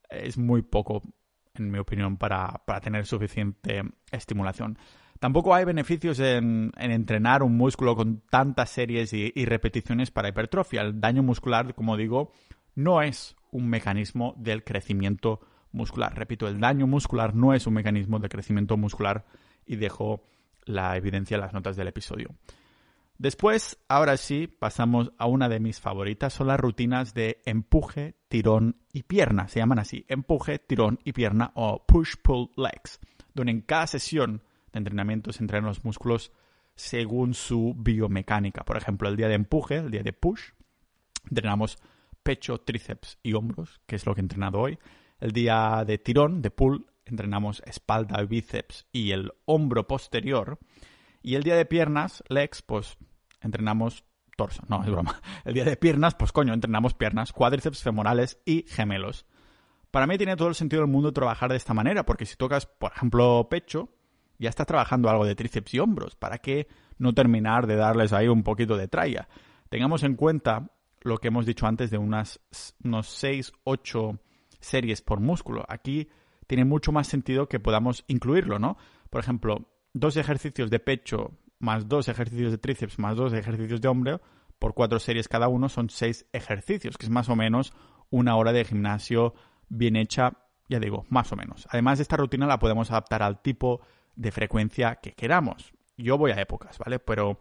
Es 0.09 0.37
muy 0.37 0.61
poco, 0.61 1.01
en 1.53 1.71
mi 1.71 1.79
opinión, 1.79 2.17
para, 2.17 2.61
tener 2.81 3.05
suficiente 3.05 3.83
estimulación. 4.11 4.77
Tampoco 5.19 5.55
hay 5.55 5.65
beneficios 5.65 6.19
en, 6.19 6.71
entrenar 6.77 7.41
un 7.41 7.55
músculo 7.55 7.95
con 7.95 8.21
tantas 8.29 8.69
series 8.69 9.13
y, 9.13 9.45
repeticiones 9.45 10.11
para 10.11 10.29
hipertrofia. 10.29 10.81
El 10.81 10.99
daño 10.99 11.23
muscular, 11.23 11.73
como 11.73 11.97
digo, 11.97 12.31
no 12.75 13.01
es 13.01 13.35
un 13.51 13.69
mecanismo 13.69 14.33
del 14.37 14.63
crecimiento 14.63 15.39
muscular. 15.71 16.17
Repito, 16.17 16.47
el 16.47 16.59
daño 16.59 16.87
muscular 16.87 17.33
no 17.35 17.53
es 17.53 17.67
un 17.67 17.73
mecanismo 17.73 18.19
de 18.19 18.29
crecimiento 18.29 18.77
muscular 18.77 19.25
y 19.65 19.77
dejo 19.77 20.23
la 20.65 20.97
evidencia 20.97 21.35
en 21.35 21.41
las 21.41 21.53
notas 21.53 21.75
del 21.75 21.87
episodio. 21.87 22.29
Después, 23.17 23.77
ahora 23.87 24.17
sí, 24.17 24.47
pasamos 24.47 25.13
a 25.17 25.27
una 25.27 25.47
de 25.47 25.61
mis 25.61 25.79
favoritas, 25.79 26.33
son 26.33 26.47
las 26.47 26.59
rutinas 26.59 27.13
de 27.13 27.41
empuje, 27.45 28.15
tirón 28.27 28.77
y 28.91 29.03
pierna. 29.03 29.47
Se 29.47 29.59
llaman 29.59 29.79
así, 29.79 30.05
empuje, 30.09 30.59
tirón 30.59 30.99
y 31.03 31.13
pierna 31.13 31.51
o 31.55 31.85
push-pull 31.85 32.51
legs, 32.57 32.99
donde 33.33 33.53
en 33.53 33.61
cada 33.61 33.87
sesión 33.87 34.43
de 34.73 34.79
entrenamiento 34.79 35.31
se 35.31 35.43
entrenan 35.43 35.67
los 35.67 35.85
músculos 35.85 36.33
según 36.75 37.33
su 37.33 37.73
biomecánica. 37.77 38.65
Por 38.65 38.75
ejemplo, 38.75 39.07
el 39.07 39.15
día 39.15 39.29
de 39.29 39.35
empuje, 39.35 39.77
el 39.77 39.91
día 39.91 40.03
de 40.03 40.11
push, 40.11 40.51
entrenamos 41.29 41.77
pecho, 42.21 42.59
tríceps 42.59 43.17
y 43.23 43.33
hombros, 43.33 43.79
que 43.85 43.95
es 43.95 44.05
lo 44.05 44.13
que 44.13 44.19
he 44.19 44.23
entrenado 44.23 44.59
hoy. 44.59 44.77
El 45.21 45.31
día 45.31 45.83
de 45.87 45.97
tirón, 45.97 46.41
de 46.41 46.51
pull, 46.51 46.85
entrenamos 47.05 47.63
espalda, 47.65 48.21
bíceps 48.23 48.87
y 48.91 49.11
el 49.11 49.31
hombro 49.45 49.87
posterior. 49.87 50.59
Y 51.25 51.33
el 51.33 51.41
día 51.41 51.55
de 51.55 51.65
piernas, 51.65 52.23
legs, 52.29 52.61
pues 52.61 52.99
entrenamos 53.41 54.05
torso. 54.37 54.61
No, 54.67 54.83
es 54.83 54.91
broma. 54.91 55.19
El 55.43 55.55
día 55.55 55.65
de 55.65 55.75
piernas, 55.75 56.13
pues 56.13 56.31
coño, 56.31 56.53
entrenamos 56.53 56.93
piernas, 56.93 57.33
cuádriceps 57.33 57.81
femorales 57.81 58.39
y 58.45 58.63
gemelos. 58.67 59.25
Para 59.89 60.05
mí 60.05 60.19
tiene 60.19 60.35
todo 60.35 60.49
el 60.49 60.53
sentido 60.53 60.83
del 60.83 60.91
mundo 60.91 61.13
trabajar 61.13 61.49
de 61.49 61.57
esta 61.57 61.73
manera, 61.73 62.05
porque 62.05 62.27
si 62.27 62.35
tocas, 62.35 62.67
por 62.67 62.91
ejemplo, 62.91 63.47
pecho, 63.49 63.89
ya 64.37 64.49
estás 64.49 64.67
trabajando 64.67 65.09
algo 65.09 65.25
de 65.25 65.33
tríceps 65.33 65.73
y 65.73 65.79
hombros. 65.79 66.15
¿Para 66.15 66.37
qué 66.37 66.67
no 66.99 67.11
terminar 67.15 67.65
de 67.65 67.75
darles 67.75 68.13
ahí 68.13 68.27
un 68.27 68.43
poquito 68.43 68.77
de 68.77 68.87
tralla? 68.87 69.27
Tengamos 69.69 70.03
en 70.03 70.13
cuenta 70.13 70.69
lo 71.01 71.17
que 71.17 71.29
hemos 71.29 71.47
dicho 71.47 71.65
antes 71.65 71.89
de 71.89 71.97
unas 71.97 72.39
unos 72.83 73.07
6, 73.07 73.51
8 73.63 74.19
series 74.59 75.01
por 75.01 75.21
músculo. 75.21 75.65
Aquí 75.69 76.07
tiene 76.45 76.65
mucho 76.65 76.91
más 76.91 77.07
sentido 77.07 77.49
que 77.49 77.59
podamos 77.59 78.05
incluirlo, 78.07 78.59
¿no? 78.59 78.77
Por 79.09 79.21
ejemplo, 79.21 79.74
dos 79.95 80.17
ejercicios 80.17 80.69
de 80.69 80.79
pecho 80.79 81.31
más 81.57 81.87
dos 81.87 82.09
ejercicios 82.09 82.51
de 82.51 82.57
tríceps 82.57 82.99
más 82.99 83.15
dos 83.15 83.33
ejercicios 83.33 83.79
de 83.79 83.87
hombro 83.87 84.21
por 84.59 84.73
cuatro 84.73 84.99
series 84.99 85.27
cada 85.27 85.47
uno 85.47 85.69
son 85.69 85.89
seis 85.89 86.25
ejercicios, 86.33 86.97
que 86.97 87.05
es 87.05 87.09
más 87.09 87.29
o 87.29 87.35
menos 87.35 87.73
una 88.09 88.35
hora 88.35 88.51
de 88.53 88.65
gimnasio 88.65 89.33
bien 89.67 89.95
hecha, 89.95 90.33
ya 90.69 90.79
digo, 90.79 91.05
más 91.09 91.31
o 91.31 91.35
menos. 91.35 91.67
Además, 91.69 91.99
esta 91.99 92.17
rutina 92.17 92.47
la 92.47 92.59
podemos 92.59 92.91
adaptar 92.91 93.23
al 93.23 93.41
tipo 93.41 93.81
de 94.15 94.31
frecuencia 94.31 94.95
que 94.95 95.11
queramos. 95.11 95.73
Yo 95.97 96.17
voy 96.17 96.31
a 96.31 96.41
épocas, 96.41 96.77
¿vale? 96.77 96.99
Pero 96.99 97.39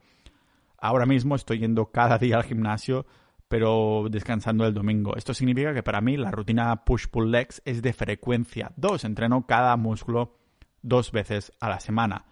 ahora 0.78 1.06
mismo 1.06 1.34
estoy 1.34 1.60
yendo 1.60 1.90
cada 1.90 2.18
día 2.18 2.36
al 2.36 2.44
gimnasio 2.44 3.06
pero 3.46 4.06
descansando 4.10 4.66
el 4.66 4.74
domingo. 4.74 5.14
Esto 5.16 5.32
significa 5.32 5.72
que 5.74 5.82
para 5.82 6.00
mí 6.00 6.16
la 6.16 6.32
rutina 6.32 6.84
push-pull 6.84 7.30
legs 7.30 7.62
es 7.64 7.82
de 7.82 7.92
frecuencia 7.92 8.72
2. 8.76 9.04
Entreno 9.04 9.46
cada 9.46 9.76
músculo 9.76 10.38
dos 10.82 11.12
veces 11.12 11.52
a 11.60 11.68
la 11.68 11.78
semana. 11.78 12.24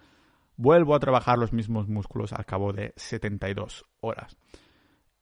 Vuelvo 0.57 0.95
a 0.95 1.01
trabajar 1.01 1.39
los 1.39 1.53
mismos 1.53 1.89
músculos 1.89 2.33
al 2.33 2.45
cabo 2.45 2.73
de 2.73 2.93
72 2.97 3.85
horas. 4.01 4.37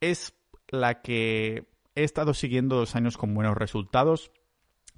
Es 0.00 0.34
la 0.68 1.02
que 1.02 1.68
he 1.94 2.04
estado 2.04 2.34
siguiendo 2.34 2.76
dos 2.76 2.96
años 2.96 3.16
con 3.16 3.34
buenos 3.34 3.56
resultados. 3.56 4.32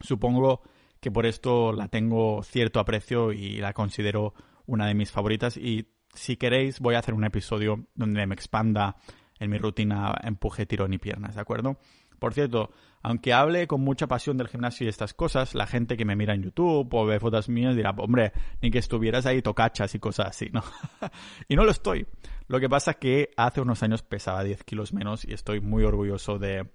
Supongo 0.01 0.63
que 1.01 1.11
por 1.11 1.27
esto 1.27 1.73
la 1.73 1.89
tengo 1.89 2.43
cierto 2.43 2.81
aprecio 2.81 3.33
y 3.33 3.57
la 3.57 3.73
considero 3.73 4.35
una 4.67 4.87
de 4.87 4.95
mis 4.95 5.11
favoritas. 5.11 5.57
Y 5.57 5.89
si 6.15 6.37
queréis, 6.37 6.81
voy 6.81 6.95
a 6.95 7.01
hacer 7.01 7.15
un 7.15 7.25
episodio 7.25 7.87
donde 7.95 8.27
me 8.27 8.35
expanda 8.35 8.97
en 9.39 9.51
mi 9.51 9.59
rutina 9.59 10.15
empuje, 10.23 10.67
tirón 10.67 10.93
y 10.93 10.99
piernas, 10.99 11.35
¿de 11.35 11.41
acuerdo? 11.41 11.79
Por 12.23 12.35
cierto, 12.35 12.71
aunque 13.03 13.33
hable 13.33 13.67
con 13.67 13.81
mucha 13.81 14.07
pasión 14.07 14.37
del 14.37 14.47
gimnasio 14.47 14.87
y 14.87 14.89
estas 14.89 15.13
cosas, 15.13 15.57
la 15.57 15.67
gente 15.67 15.97
que 15.97 16.05
me 16.05 16.15
mira 16.15 16.35
en 16.35 16.45
YouTube 16.45 16.89
o 16.95 17.05
ve 17.05 17.19
fotos 17.19 17.49
mías 17.49 17.75
dirá, 17.75 17.91
hombre, 17.91 18.33
ni 18.61 18.71
que 18.71 18.79
estuvieras 18.79 19.27
ahí 19.27 19.43
tocachas 19.43 19.93
y 19.97 19.99
cosas 19.99 20.29
así, 20.29 20.49
¿no? 20.53 20.63
y 21.49 21.57
no 21.57 21.65
lo 21.65 21.73
estoy. 21.73 22.07
Lo 22.47 22.61
que 22.61 22.69
pasa 22.69 22.93
es 22.93 22.97
que 22.99 23.31
hace 23.37 23.61
unos 23.61 23.83
años 23.83 24.05
pesaba 24.05 24.45
10 24.45 24.63
kilos 24.63 24.93
menos 24.93 25.25
y 25.25 25.33
estoy 25.33 25.61
muy 25.61 25.83
orgulloso 25.83 26.39
de... 26.39 26.71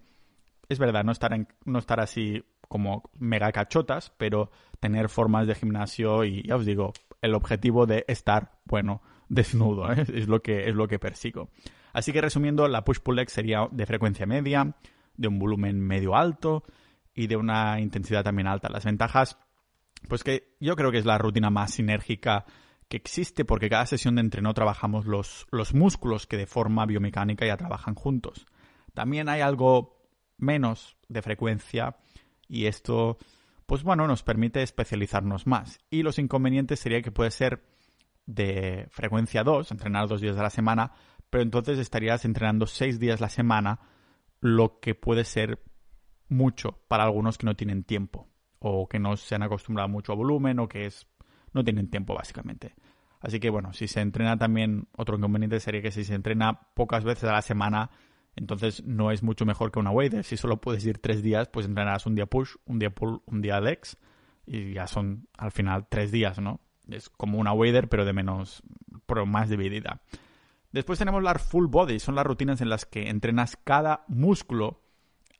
Es 0.67 0.79
verdad, 0.79 1.05
no 1.05 1.13
estar, 1.13 1.31
en, 1.31 1.47
no 1.63 1.79
estar 1.79 2.01
así 2.01 2.43
como 2.67 3.09
mega 3.17 3.49
cachotas, 3.53 4.11
pero 4.17 4.51
tener 4.81 5.07
formas 5.07 5.47
de 5.47 5.55
gimnasio 5.55 6.25
y 6.25 6.45
ya 6.45 6.57
os 6.57 6.65
digo, 6.65 6.91
el 7.21 7.35
objetivo 7.35 7.85
de 7.85 8.03
estar, 8.09 8.59
bueno, 8.65 9.01
desnudo, 9.29 9.89
¿eh? 9.93 10.03
es, 10.13 10.27
lo 10.27 10.41
que, 10.41 10.67
es 10.67 10.75
lo 10.75 10.89
que 10.89 10.99
persigo. 10.99 11.47
Así 11.93 12.11
que 12.11 12.19
resumiendo, 12.19 12.67
la 12.67 12.83
push-pull 12.83 13.15
leg 13.15 13.29
sería 13.29 13.69
de 13.71 13.85
frecuencia 13.85 14.25
media, 14.25 14.75
de 15.17 15.27
un 15.27 15.39
volumen 15.39 15.79
medio 15.79 16.15
alto 16.15 16.63
y 17.13 17.27
de 17.27 17.35
una 17.35 17.79
intensidad 17.79 18.23
también 18.23 18.47
alta. 18.47 18.69
Las 18.69 18.85
ventajas, 18.85 19.37
pues 20.07 20.23
que 20.23 20.55
yo 20.59 20.75
creo 20.75 20.91
que 20.91 20.99
es 20.99 21.05
la 21.05 21.17
rutina 21.17 21.49
más 21.49 21.73
sinérgica 21.73 22.45
que 22.87 22.97
existe 22.97 23.43
porque 23.43 23.69
cada 23.69 23.85
sesión 23.85 24.15
de 24.15 24.21
entreno 24.21 24.53
trabajamos 24.53 25.05
los, 25.05 25.47
los 25.51 25.73
músculos 25.73 26.27
que 26.27 26.37
de 26.37 26.47
forma 26.47 26.85
biomecánica 26.85 27.45
ya 27.45 27.57
trabajan 27.57 27.95
juntos. 27.95 28.45
También 28.93 29.29
hay 29.29 29.41
algo 29.41 29.97
menos 30.37 30.97
de 31.09 31.21
frecuencia 31.21 31.97
y 32.47 32.67
esto, 32.67 33.17
pues 33.65 33.83
bueno, 33.83 34.07
nos 34.07 34.23
permite 34.23 34.61
especializarnos 34.61 35.47
más. 35.47 35.79
Y 35.89 36.03
los 36.03 36.19
inconvenientes 36.19 36.79
sería 36.79 37.01
que 37.01 37.11
puede 37.11 37.31
ser 37.31 37.63
de 38.25 38.87
frecuencia 38.89 39.43
2, 39.43 39.71
entrenar 39.71 40.07
dos 40.07 40.21
días 40.21 40.37
a 40.37 40.43
la 40.43 40.49
semana, 40.49 40.91
pero 41.29 41.43
entonces 41.43 41.79
estarías 41.79 42.25
entrenando 42.25 42.67
seis 42.67 42.99
días 42.99 43.21
a 43.21 43.25
la 43.25 43.29
semana 43.29 43.79
lo 44.39 44.79
que 44.79 44.95
puede 44.95 45.23
ser 45.23 45.63
mucho 46.29 46.79
para 46.87 47.03
algunos 47.03 47.37
que 47.37 47.45
no 47.45 47.55
tienen 47.55 47.83
tiempo 47.83 48.27
o 48.59 48.87
que 48.87 48.99
no 48.99 49.17
se 49.17 49.35
han 49.35 49.43
acostumbrado 49.43 49.89
mucho 49.89 50.11
a 50.11 50.15
volumen 50.15 50.59
o 50.59 50.67
que 50.67 50.85
es 50.85 51.07
no 51.53 51.63
tienen 51.63 51.89
tiempo 51.89 52.13
básicamente. 52.13 52.75
Así 53.19 53.39
que 53.39 53.49
bueno, 53.49 53.73
si 53.73 53.87
se 53.87 54.01
entrena 54.01 54.37
también, 54.37 54.87
otro 54.95 55.17
inconveniente 55.17 55.59
sería 55.59 55.81
que 55.81 55.91
si 55.91 56.03
se 56.03 56.13
entrena 56.13 56.61
pocas 56.75 57.03
veces 57.03 57.25
a 57.25 57.33
la 57.33 57.41
semana, 57.41 57.89
entonces 58.35 58.83
no 58.83 59.11
es 59.11 59.23
mucho 59.23 59.45
mejor 59.45 59.71
que 59.71 59.79
una 59.79 59.89
wader. 59.89 60.23
Si 60.23 60.37
solo 60.37 60.61
puedes 60.61 60.85
ir 60.85 60.99
tres 60.99 61.23
días, 61.23 61.47
pues 61.49 61.65
entrenarás 61.65 62.05
un 62.05 62.15
día 62.15 62.27
push, 62.27 62.55
un 62.65 62.77
día 62.79 62.91
pull, 62.91 63.21
un 63.25 63.41
día 63.41 63.59
legs 63.59 63.97
y 64.45 64.73
ya 64.73 64.87
son 64.87 65.27
al 65.37 65.51
final 65.51 65.87
tres 65.89 66.11
días, 66.11 66.39
¿no? 66.39 66.61
Es 66.87 67.09
como 67.09 67.39
una 67.39 67.53
wader 67.53 67.89
pero 67.89 68.05
de 68.05 68.13
menos, 68.13 68.61
pero 69.07 69.25
más 69.25 69.49
dividida. 69.49 70.01
Después 70.71 70.99
tenemos 70.99 71.23
las 71.23 71.41
full 71.41 71.67
body, 71.67 71.99
son 71.99 72.15
las 72.15 72.25
rutinas 72.25 72.61
en 72.61 72.69
las 72.69 72.85
que 72.85 73.09
entrenas 73.09 73.57
cada 73.63 74.03
músculo 74.07 74.81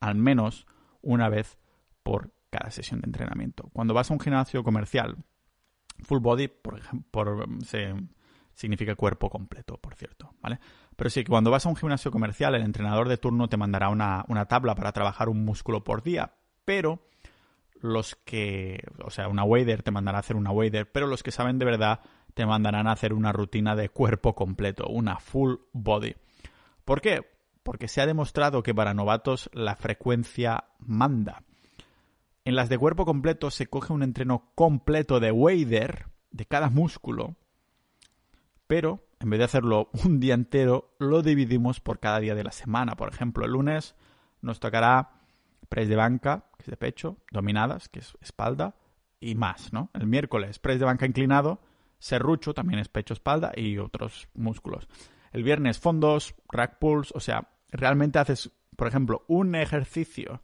al 0.00 0.14
menos 0.14 0.66
una 1.02 1.28
vez 1.28 1.58
por 2.02 2.32
cada 2.50 2.70
sesión 2.70 3.00
de 3.00 3.06
entrenamiento. 3.06 3.68
Cuando 3.72 3.94
vas 3.94 4.10
a 4.10 4.14
un 4.14 4.20
gimnasio 4.20 4.64
comercial, 4.64 5.16
full 6.02 6.20
body, 6.20 6.48
por 6.48 6.78
ejemplo, 6.78 7.46
significa 8.54 8.94
cuerpo 8.96 9.30
completo, 9.30 9.76
por 9.78 9.94
cierto, 9.94 10.34
¿vale? 10.40 10.58
Pero 10.96 11.10
sí 11.10 11.22
que 11.22 11.30
cuando 11.30 11.50
vas 11.50 11.66
a 11.66 11.68
un 11.68 11.76
gimnasio 11.76 12.10
comercial, 12.10 12.54
el 12.54 12.62
entrenador 12.62 13.08
de 13.08 13.18
turno 13.18 13.48
te 13.48 13.56
mandará 13.56 13.88
una, 13.88 14.24
una 14.28 14.46
tabla 14.46 14.74
para 14.74 14.92
trabajar 14.92 15.28
un 15.28 15.44
músculo 15.44 15.84
por 15.84 16.02
día, 16.02 16.32
pero 16.64 17.06
los 17.80 18.16
que, 18.16 18.82
o 19.04 19.10
sea, 19.10 19.28
una 19.28 19.44
wader 19.44 19.82
te 19.82 19.92
mandará 19.92 20.18
a 20.18 20.20
hacer 20.20 20.36
una 20.36 20.50
wader, 20.50 20.90
pero 20.90 21.06
los 21.06 21.22
que 21.22 21.30
saben 21.30 21.58
de 21.58 21.64
verdad 21.66 22.00
te 22.38 22.46
mandarán 22.46 22.86
a 22.86 22.92
hacer 22.92 23.14
una 23.14 23.32
rutina 23.32 23.74
de 23.74 23.88
cuerpo 23.88 24.36
completo, 24.36 24.86
una 24.86 25.18
full 25.18 25.56
body. 25.72 26.14
¿Por 26.84 27.00
qué? 27.00 27.28
Porque 27.64 27.88
se 27.88 28.00
ha 28.00 28.06
demostrado 28.06 28.62
que 28.62 28.72
para 28.72 28.94
novatos 28.94 29.50
la 29.52 29.74
frecuencia 29.74 30.66
manda. 30.78 31.42
En 32.44 32.54
las 32.54 32.68
de 32.68 32.78
cuerpo 32.78 33.04
completo 33.04 33.50
se 33.50 33.66
coge 33.66 33.92
un 33.92 34.04
entreno 34.04 34.52
completo 34.54 35.18
de 35.18 35.32
wader 35.32 36.06
de 36.30 36.46
cada 36.46 36.70
músculo, 36.70 37.34
pero 38.68 39.04
en 39.18 39.30
vez 39.30 39.38
de 39.38 39.44
hacerlo 39.46 39.90
un 40.04 40.20
día 40.20 40.34
entero, 40.34 40.94
lo 41.00 41.22
dividimos 41.22 41.80
por 41.80 41.98
cada 41.98 42.20
día 42.20 42.36
de 42.36 42.44
la 42.44 42.52
semana. 42.52 42.94
Por 42.94 43.12
ejemplo, 43.12 43.46
el 43.46 43.50
lunes 43.50 43.96
nos 44.42 44.60
tocará 44.60 45.10
press 45.68 45.88
de 45.88 45.96
banca, 45.96 46.44
que 46.56 46.62
es 46.62 46.70
de 46.70 46.76
pecho, 46.76 47.16
dominadas, 47.32 47.88
que 47.88 47.98
es 47.98 48.16
espalda, 48.20 48.76
y 49.18 49.34
más, 49.34 49.72
¿no? 49.72 49.90
El 49.92 50.06
miércoles, 50.06 50.60
press 50.60 50.78
de 50.78 50.84
banca 50.84 51.04
inclinado, 51.04 51.58
serrucho, 51.98 52.54
también 52.54 52.80
es 52.80 52.88
pecho-espalda 52.88 53.52
y 53.56 53.78
otros 53.78 54.28
músculos. 54.34 54.88
El 55.32 55.42
viernes 55.42 55.78
fondos, 55.78 56.34
rack 56.50 56.78
pulls, 56.78 57.12
o 57.14 57.20
sea, 57.20 57.50
realmente 57.70 58.18
haces, 58.18 58.50
por 58.76 58.88
ejemplo, 58.88 59.24
un 59.28 59.54
ejercicio 59.54 60.40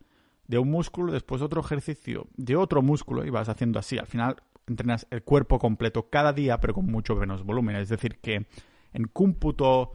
de 0.47 0.59
un 0.59 0.71
músculo, 0.71 1.13
después 1.13 1.43
otro 1.43 1.61
ejercicio 1.61 2.27
de 2.37 2.57
otro 2.57 2.83
músculo 2.83 3.25
y 3.25 3.31
vas 3.31 3.49
haciendo 3.49 3.79
así. 3.79 3.99
Al 3.99 4.07
final 4.07 4.37
entrenas 4.67 5.07
el 5.11 5.23
cuerpo 5.23 5.59
completo 5.59 6.09
cada 6.11 6.33
día, 6.33 6.61
pero 6.61 6.75
con 6.75 6.87
mucho 6.87 7.15
menos 7.17 7.45
volumen. 7.45 7.77
Es 7.77 7.89
decir, 7.89 8.19
que 8.21 8.47
en 8.93 9.05
cómputo 9.13 9.93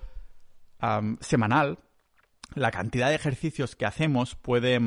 semanal, 1.20 1.80
la 2.56 2.72
cantidad 2.72 3.10
de 3.10 3.16
ejercicios 3.16 3.76
que 3.76 3.86
hacemos 3.86 4.36
puede, 4.36 4.80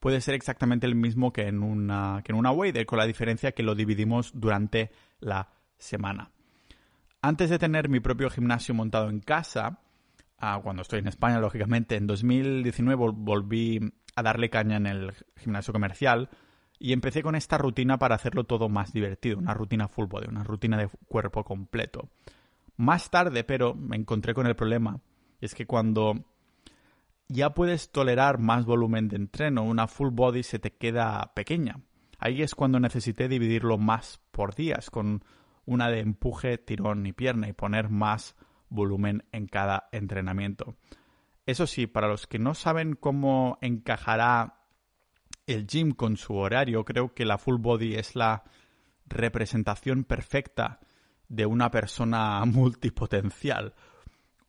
puede 0.00 0.20
ser 0.20 0.34
exactamente 0.34 0.86
el 0.86 0.94
mismo 0.94 1.32
que 1.32 1.46
en 1.46 1.62
una, 1.62 2.22
que 2.24 2.32
en 2.32 2.38
una 2.38 2.52
con 2.86 2.98
la 2.98 3.06
diferencia 3.06 3.52
que 3.52 3.62
lo 3.62 3.74
dividimos 3.74 4.32
durante 4.34 4.90
la 5.20 5.48
semana. 5.82 6.30
Antes 7.20 7.50
de 7.50 7.58
tener 7.58 7.88
mi 7.88 8.00
propio 8.00 8.30
gimnasio 8.30 8.74
montado 8.74 9.08
en 9.08 9.20
casa, 9.20 9.78
ah, 10.38 10.60
cuando 10.62 10.82
estoy 10.82 11.00
en 11.00 11.08
España, 11.08 11.38
lógicamente, 11.38 11.96
en 11.96 12.06
2019 12.06 13.12
volví 13.14 13.92
a 14.16 14.22
darle 14.22 14.50
caña 14.50 14.76
en 14.76 14.86
el 14.86 15.12
gimnasio 15.36 15.72
comercial 15.72 16.28
y 16.78 16.92
empecé 16.92 17.22
con 17.22 17.36
esta 17.36 17.58
rutina 17.58 17.98
para 17.98 18.16
hacerlo 18.16 18.44
todo 18.44 18.68
más 18.68 18.92
divertido, 18.92 19.38
una 19.38 19.54
rutina 19.54 19.86
full 19.86 20.06
body, 20.06 20.26
una 20.28 20.42
rutina 20.42 20.76
de 20.76 20.88
cuerpo 21.06 21.44
completo. 21.44 22.08
Más 22.76 23.10
tarde, 23.10 23.44
pero, 23.44 23.74
me 23.74 23.96
encontré 23.96 24.34
con 24.34 24.46
el 24.46 24.56
problema, 24.56 25.00
es 25.40 25.54
que 25.54 25.66
cuando 25.66 26.24
ya 27.28 27.54
puedes 27.54 27.92
tolerar 27.92 28.38
más 28.38 28.64
volumen 28.64 29.08
de 29.08 29.16
entreno, 29.16 29.62
una 29.62 29.86
full 29.86 30.10
body 30.10 30.42
se 30.42 30.58
te 30.58 30.72
queda 30.72 31.32
pequeña. 31.34 31.80
Ahí 32.18 32.42
es 32.42 32.54
cuando 32.54 32.80
necesité 32.80 33.28
dividirlo 33.28 33.78
más 33.78 34.20
por 34.32 34.54
días, 34.54 34.90
con 34.90 35.24
una 35.64 35.90
de 35.90 36.00
empuje, 36.00 36.58
tirón 36.58 37.06
y 37.06 37.12
pierna 37.12 37.48
y 37.48 37.52
poner 37.52 37.88
más 37.88 38.36
volumen 38.68 39.24
en 39.32 39.46
cada 39.46 39.88
entrenamiento. 39.92 40.76
Eso 41.46 41.66
sí, 41.66 41.86
para 41.86 42.08
los 42.08 42.26
que 42.26 42.38
no 42.38 42.54
saben 42.54 42.94
cómo 42.94 43.58
encajará 43.60 44.60
el 45.46 45.66
gym 45.66 45.92
con 45.92 46.16
su 46.16 46.34
horario, 46.34 46.84
creo 46.84 47.14
que 47.14 47.24
la 47.24 47.38
full 47.38 47.58
body 47.58 47.96
es 47.96 48.14
la 48.14 48.44
representación 49.06 50.04
perfecta 50.04 50.80
de 51.28 51.46
una 51.46 51.70
persona 51.70 52.44
multipotencial. 52.46 53.74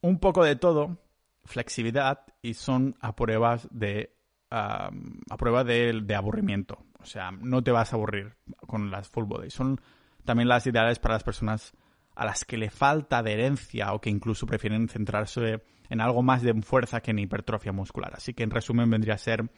Un 0.01 0.19
poco 0.19 0.43
de 0.43 0.55
todo, 0.55 0.99
flexibilidad 1.45 2.25
y 2.41 2.53
son 2.53 2.95
a 2.99 3.15
pruebas 3.15 3.67
de 3.71 4.15
a 4.55 4.91
prueba 5.37 5.63
de, 5.63 6.15
aburrimiento. 6.15 6.85
O 6.99 7.05
sea, 7.05 7.31
no 7.31 7.63
te 7.63 7.71
vas 7.71 7.91
a 7.91 7.95
aburrir 7.95 8.35
con 8.67 8.91
las 8.91 9.09
full 9.09 9.25
body. 9.25 9.49
Son 9.49 9.81
también 10.25 10.47
las 10.47 10.65
ideales 10.67 10.99
para 10.99 11.15
las 11.15 11.23
personas 11.23 11.73
a 12.15 12.25
las 12.25 12.45
que 12.45 12.57
le 12.57 12.69
falta 12.69 13.19
adherencia 13.19 13.93
o 13.93 14.01
que 14.01 14.09
incluso 14.09 14.45
prefieren 14.45 14.87
centrarse 14.87 15.63
en 15.89 16.01
algo 16.01 16.21
más 16.21 16.41
de 16.41 16.53
fuerza 16.61 17.01
que 17.01 17.11
en 17.11 17.19
hipertrofia 17.19 17.71
muscular. 17.71 18.13
Así 18.15 18.33
que 18.33 18.43
en 18.43 18.51
resumen 18.51 18.89
vendría 18.89 19.15
a 19.15 19.17
ser 19.17 19.49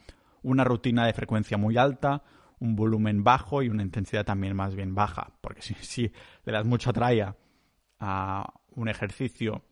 una 0.42 0.64
rutina 0.64 1.06
de 1.06 1.14
frecuencia 1.14 1.58
muy 1.58 1.78
alta, 1.78 2.24
un 2.60 2.76
volumen 2.76 3.24
bajo 3.24 3.62
y 3.62 3.70
una 3.70 3.84
intensidad 3.84 4.26
también 4.26 4.56
más 4.56 4.76
bien 4.76 4.96
baja. 4.96 5.34
Porque 5.42 5.62
si, 5.62 6.12
le 6.44 6.54
das 6.54 6.66
mucha 6.66 6.94
tralla 6.94 7.36
a 8.00 8.54
un 8.72 8.88
ejercicio 8.88 9.64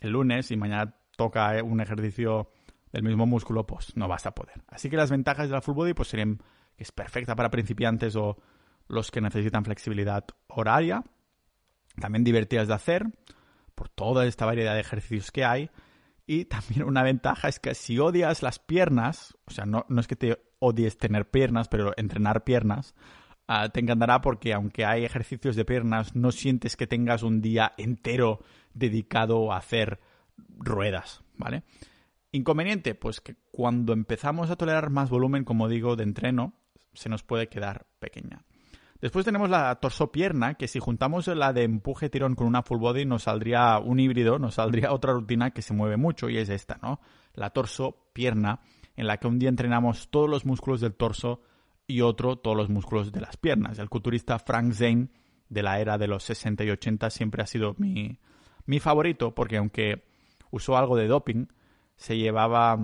el 0.00 0.10
lunes 0.10 0.50
y 0.50 0.56
mañana 0.56 0.94
toca 1.16 1.62
un 1.62 1.80
ejercicio 1.80 2.50
del 2.92 3.02
mismo 3.02 3.26
músculo, 3.26 3.66
pues 3.66 3.96
no 3.96 4.08
vas 4.08 4.26
a 4.26 4.34
poder. 4.34 4.62
Así 4.68 4.90
que 4.90 4.96
las 4.96 5.10
ventajas 5.10 5.48
de 5.48 5.54
la 5.54 5.60
full 5.60 5.74
body 5.74 5.94
pues 5.94 6.08
serían 6.08 6.38
que 6.76 6.82
es 6.82 6.92
perfecta 6.92 7.34
para 7.34 7.50
principiantes 7.50 8.16
o 8.16 8.36
los 8.88 9.10
que 9.10 9.20
necesitan 9.20 9.64
flexibilidad 9.64 10.24
horaria, 10.48 11.02
también 12.00 12.24
divertidas 12.24 12.68
de 12.68 12.74
hacer, 12.74 13.06
por 13.74 13.88
toda 13.88 14.26
esta 14.26 14.46
variedad 14.46 14.74
de 14.74 14.80
ejercicios 14.80 15.30
que 15.30 15.44
hay. 15.44 15.70
Y 16.26 16.44
también 16.46 16.84
una 16.84 17.02
ventaja 17.02 17.48
es 17.48 17.60
que 17.60 17.74
si 17.74 17.98
odias 17.98 18.42
las 18.42 18.58
piernas, 18.58 19.36
o 19.46 19.50
sea, 19.50 19.66
no, 19.66 19.86
es 19.98 20.06
que 20.06 20.16
te 20.16 20.42
odies 20.58 20.96
tener 20.96 21.30
piernas, 21.30 21.68
pero 21.68 21.92
entrenar 21.96 22.44
piernas, 22.44 22.94
ah, 23.46 23.68
te 23.68 23.80
encantará 23.80 24.20
porque 24.20 24.54
aunque 24.54 24.84
hay 24.84 25.04
ejercicios 25.04 25.56
de 25.56 25.64
piernas, 25.64 26.14
no 26.14 26.32
sientes 26.32 26.76
que 26.76 26.86
tengas 26.86 27.22
un 27.22 27.40
día 27.40 27.74
entero 27.76 28.40
dedicado 28.72 29.52
a 29.52 29.58
hacer 29.58 30.00
ruedas, 30.56 31.22
¿vale? 31.36 31.62
Inconveniente, 32.32 32.94
pues 32.94 33.20
que 33.20 33.36
cuando 33.52 33.92
empezamos 33.92 34.50
a 34.50 34.56
tolerar 34.56 34.90
más 34.90 35.10
volumen, 35.10 35.44
como 35.44 35.68
digo, 35.68 35.94
de 35.94 36.02
entreno, 36.04 36.54
se 36.92 37.08
nos 37.08 37.22
puede 37.22 37.48
quedar 37.48 37.86
pequeña. 38.00 38.44
Después 39.04 39.26
tenemos 39.26 39.50
la 39.50 39.74
torso-pierna, 39.74 40.54
que 40.54 40.66
si 40.66 40.78
juntamos 40.78 41.26
la 41.26 41.52
de 41.52 41.64
empuje-tirón 41.64 42.34
con 42.34 42.46
una 42.46 42.62
full 42.62 42.78
body 42.78 43.04
nos 43.04 43.24
saldría 43.24 43.78
un 43.78 44.00
híbrido, 44.00 44.38
nos 44.38 44.54
saldría 44.54 44.94
otra 44.94 45.12
rutina 45.12 45.50
que 45.50 45.60
se 45.60 45.74
mueve 45.74 45.98
mucho 45.98 46.30
y 46.30 46.38
es 46.38 46.48
esta, 46.48 46.78
¿no? 46.80 47.02
La 47.34 47.50
torso-pierna, 47.50 48.60
en 48.96 49.06
la 49.06 49.18
que 49.18 49.26
un 49.26 49.38
día 49.38 49.50
entrenamos 49.50 50.08
todos 50.08 50.30
los 50.30 50.46
músculos 50.46 50.80
del 50.80 50.94
torso 50.94 51.42
y 51.86 52.00
otro 52.00 52.36
todos 52.36 52.56
los 52.56 52.70
músculos 52.70 53.12
de 53.12 53.20
las 53.20 53.36
piernas. 53.36 53.78
El 53.78 53.90
culturista 53.90 54.38
Frank 54.38 54.72
Zane 54.72 55.08
de 55.50 55.62
la 55.62 55.80
era 55.80 55.98
de 55.98 56.08
los 56.08 56.24
60 56.24 56.64
y 56.64 56.70
80 56.70 57.10
siempre 57.10 57.42
ha 57.42 57.46
sido 57.46 57.74
mi, 57.76 58.18
mi 58.64 58.80
favorito 58.80 59.34
porque 59.34 59.58
aunque 59.58 60.06
usó 60.50 60.78
algo 60.78 60.96
de 60.96 61.08
doping, 61.08 61.44
se 61.96 62.16
llevaba... 62.16 62.78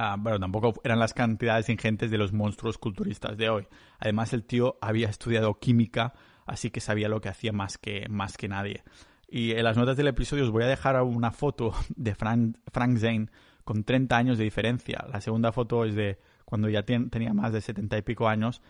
Mm, 0.00 0.22
bueno, 0.22 0.40
tampoco 0.40 0.80
eran 0.82 0.98
las 0.98 1.12
cantidades 1.12 1.68
ingentes 1.68 2.10
de 2.10 2.16
los 2.16 2.32
monstruos 2.32 2.78
culturistas 2.78 3.36
de 3.36 3.50
hoy. 3.50 3.68
Además, 3.98 4.32
el 4.32 4.44
tío 4.44 4.78
había 4.80 5.08
estudiado 5.10 5.58
química, 5.58 6.14
así 6.46 6.70
que 6.70 6.80
sabía 6.80 7.08
lo 7.08 7.20
que 7.20 7.28
hacía 7.28 7.52
más 7.52 7.76
que, 7.76 8.08
más 8.08 8.38
que 8.38 8.48
nadie. 8.48 8.82
Y 9.28 9.52
en 9.52 9.62
las 9.62 9.76
notas 9.76 9.98
del 9.98 10.08
episodio 10.08 10.44
os 10.44 10.50
voy 10.50 10.62
a 10.62 10.68
dejar 10.68 11.00
una 11.02 11.30
foto 11.32 11.74
de 11.96 12.14
Frank, 12.14 12.56
Frank 12.72 12.98
Zane 12.98 13.28
con 13.64 13.84
30 13.84 14.16
años 14.16 14.38
de 14.38 14.44
diferencia. 14.44 15.04
La 15.12 15.20
segunda 15.20 15.52
foto 15.52 15.84
es 15.84 15.94
de 15.94 16.18
cuando 16.46 16.68
ya 16.68 16.82
tenía 16.82 17.34
más 17.34 17.52
de 17.52 17.60
70 17.60 17.98
y 17.98 18.02
pico 18.02 18.26
años, 18.26 18.62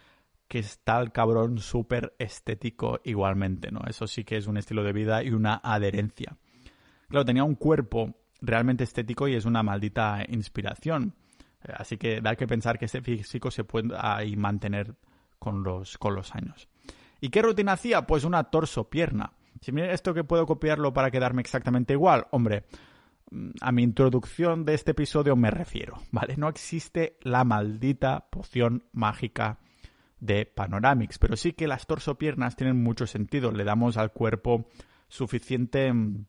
que 0.48 0.58
está 0.58 1.00
el 1.00 1.12
cabrón 1.12 1.58
súper 1.58 2.14
estético 2.18 3.00
igualmente, 3.04 3.70
¿no? 3.70 3.82
Eso 3.86 4.08
sí 4.08 4.24
que 4.24 4.36
es 4.36 4.48
un 4.48 4.56
estilo 4.56 4.82
de 4.82 4.92
vida 4.92 5.22
y 5.22 5.30
una 5.30 5.60
adherencia. 5.62 6.36
Claro, 7.08 7.24
tenía 7.24 7.44
un 7.44 7.54
cuerpo 7.54 8.16
realmente 8.40 8.84
estético 8.84 9.28
y 9.28 9.34
es 9.34 9.44
una 9.44 9.62
maldita 9.62 10.24
inspiración. 10.28 11.14
Así 11.74 11.96
que 11.96 12.20
da 12.20 12.36
que 12.36 12.46
pensar 12.46 12.78
que 12.78 12.86
ese 12.86 13.02
físico 13.02 13.50
se 13.50 13.64
puede 13.64 13.94
ahí 13.98 14.36
mantener 14.36 14.94
con 15.38 15.62
los, 15.62 15.98
con 15.98 16.14
los 16.14 16.34
años. 16.34 16.68
¿Y 17.20 17.28
qué 17.28 17.42
rutina 17.42 17.72
hacía? 17.72 18.06
Pues 18.06 18.24
una 18.24 18.44
torso-pierna. 18.44 19.32
Si 19.60 19.72
miren 19.72 19.90
esto 19.90 20.14
que 20.14 20.24
puedo 20.24 20.46
copiarlo 20.46 20.92
para 20.92 21.10
quedarme 21.10 21.42
exactamente 21.42 21.92
igual, 21.92 22.26
hombre, 22.30 22.64
mm, 23.30 23.50
a 23.60 23.72
mi 23.72 23.82
introducción 23.82 24.64
de 24.64 24.74
este 24.74 24.92
episodio 24.92 25.36
me 25.36 25.50
refiero, 25.50 25.98
¿vale? 26.10 26.36
No 26.36 26.48
existe 26.48 27.18
la 27.22 27.44
maldita 27.44 28.26
poción 28.30 28.84
mágica 28.92 29.58
de 30.18 30.46
Panoramix, 30.46 31.18
pero 31.18 31.36
sí 31.36 31.52
que 31.52 31.66
las 31.66 31.86
torso-piernas 31.86 32.56
tienen 32.56 32.82
mucho 32.82 33.06
sentido. 33.06 33.52
Le 33.52 33.64
damos 33.64 33.96
al 33.96 34.12
cuerpo 34.12 34.66
suficiente 35.08 35.92
mm, 35.92 36.24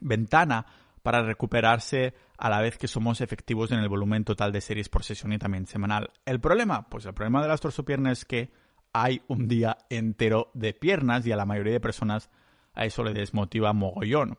ventana 0.00 0.66
para 1.02 1.22
recuperarse 1.22 2.14
a 2.38 2.50
la 2.50 2.60
vez 2.60 2.78
que 2.78 2.88
somos 2.88 3.20
efectivos 3.20 3.70
en 3.72 3.78
el 3.80 3.88
volumen 3.88 4.24
total 4.24 4.52
de 4.52 4.60
series 4.60 4.88
por 4.88 5.04
sesión 5.04 5.32
y 5.32 5.38
también 5.38 5.66
semanal. 5.66 6.10
¿El 6.24 6.40
problema? 6.40 6.88
Pues 6.88 7.06
el 7.06 7.14
problema 7.14 7.42
de 7.42 7.48
las 7.48 7.60
torsopiernas 7.60 8.18
es 8.18 8.24
que 8.24 8.52
hay 8.92 9.22
un 9.28 9.48
día 9.48 9.78
entero 9.88 10.50
de 10.54 10.74
piernas 10.74 11.26
y 11.26 11.32
a 11.32 11.36
la 11.36 11.46
mayoría 11.46 11.74
de 11.74 11.80
personas 11.80 12.30
a 12.74 12.84
eso 12.84 13.04
le 13.04 13.12
desmotiva 13.12 13.72
mogollón. 13.72 14.38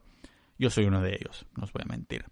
Yo 0.57 0.69
soy 0.69 0.85
uno 0.85 1.01
de 1.01 1.15
ellos, 1.15 1.45
no 1.55 1.63
os 1.63 1.73
voy 1.73 1.83
a 1.85 1.89
mentir. 1.89 2.25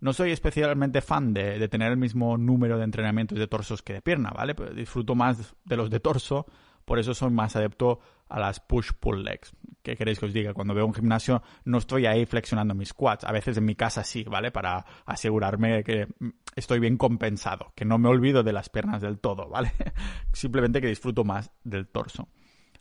No 0.00 0.12
soy 0.12 0.30
especialmente 0.30 1.00
fan 1.00 1.34
de, 1.34 1.68
tener 1.68 1.90
el 1.90 1.96
mismo 1.96 2.36
número 2.36 2.78
de 2.78 2.84
entrenamientos 2.84 3.38
de 3.38 3.48
torsos 3.48 3.82
que 3.82 3.94
de 3.94 4.02
pierna, 4.02 4.30
¿vale? 4.30 4.54
Disfruto 4.74 5.14
más 5.14 5.54
de 5.64 5.76
los 5.76 5.90
de 5.90 6.00
torso 6.00 6.46
por 6.88 6.98
eso 6.98 7.12
soy 7.12 7.30
más 7.30 7.54
adepto 7.54 8.00
a 8.28 8.40
las 8.40 8.60
push-pull 8.60 9.24
legs. 9.24 9.52
¿Qué 9.82 9.96
queréis 9.96 10.18
que 10.18 10.26
os 10.26 10.32
diga? 10.32 10.54
Cuando 10.54 10.74
veo 10.74 10.86
un 10.86 10.94
gimnasio 10.94 11.42
no 11.64 11.78
estoy 11.78 12.06
ahí 12.06 12.26
flexionando 12.26 12.74
mis 12.74 12.92
quads. 12.92 13.24
A 13.24 13.32
veces 13.32 13.56
en 13.56 13.64
mi 13.64 13.74
casa 13.74 14.04
sí, 14.04 14.24
¿vale? 14.24 14.50
Para 14.50 14.84
asegurarme 15.06 15.82
que 15.84 16.08
estoy 16.54 16.78
bien 16.78 16.96
compensado, 16.96 17.72
que 17.74 17.84
no 17.84 17.98
me 17.98 18.08
olvido 18.08 18.42
de 18.42 18.52
las 18.52 18.68
piernas 18.68 19.00
del 19.00 19.18
todo, 19.18 19.48
¿vale? 19.48 19.72
Simplemente 20.32 20.80
que 20.80 20.88
disfruto 20.88 21.24
más 21.24 21.50
del 21.64 21.88
torso. 21.88 22.28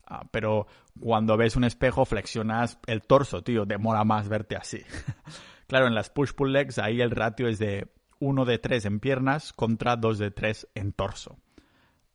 Ah, 0.05 0.25
pero 0.31 0.67
cuando 0.99 1.37
ves 1.37 1.55
un 1.55 1.63
espejo 1.63 2.05
flexionas 2.05 2.79
el 2.87 3.01
torso, 3.01 3.43
tío, 3.43 3.65
demora 3.65 4.03
más 4.03 4.29
verte 4.29 4.55
así. 4.55 4.81
claro, 5.67 5.87
en 5.87 5.95
las 5.95 6.09
push-pull 6.09 6.51
legs 6.51 6.79
ahí 6.79 7.01
el 7.01 7.11
ratio 7.11 7.47
es 7.47 7.59
de 7.59 7.91
1 8.19 8.45
de 8.45 8.57
3 8.57 8.85
en 8.85 8.99
piernas 8.99 9.53
contra 9.53 9.95
2 9.95 10.17
de 10.17 10.31
3 10.31 10.67
en 10.75 10.93
torso 10.93 11.37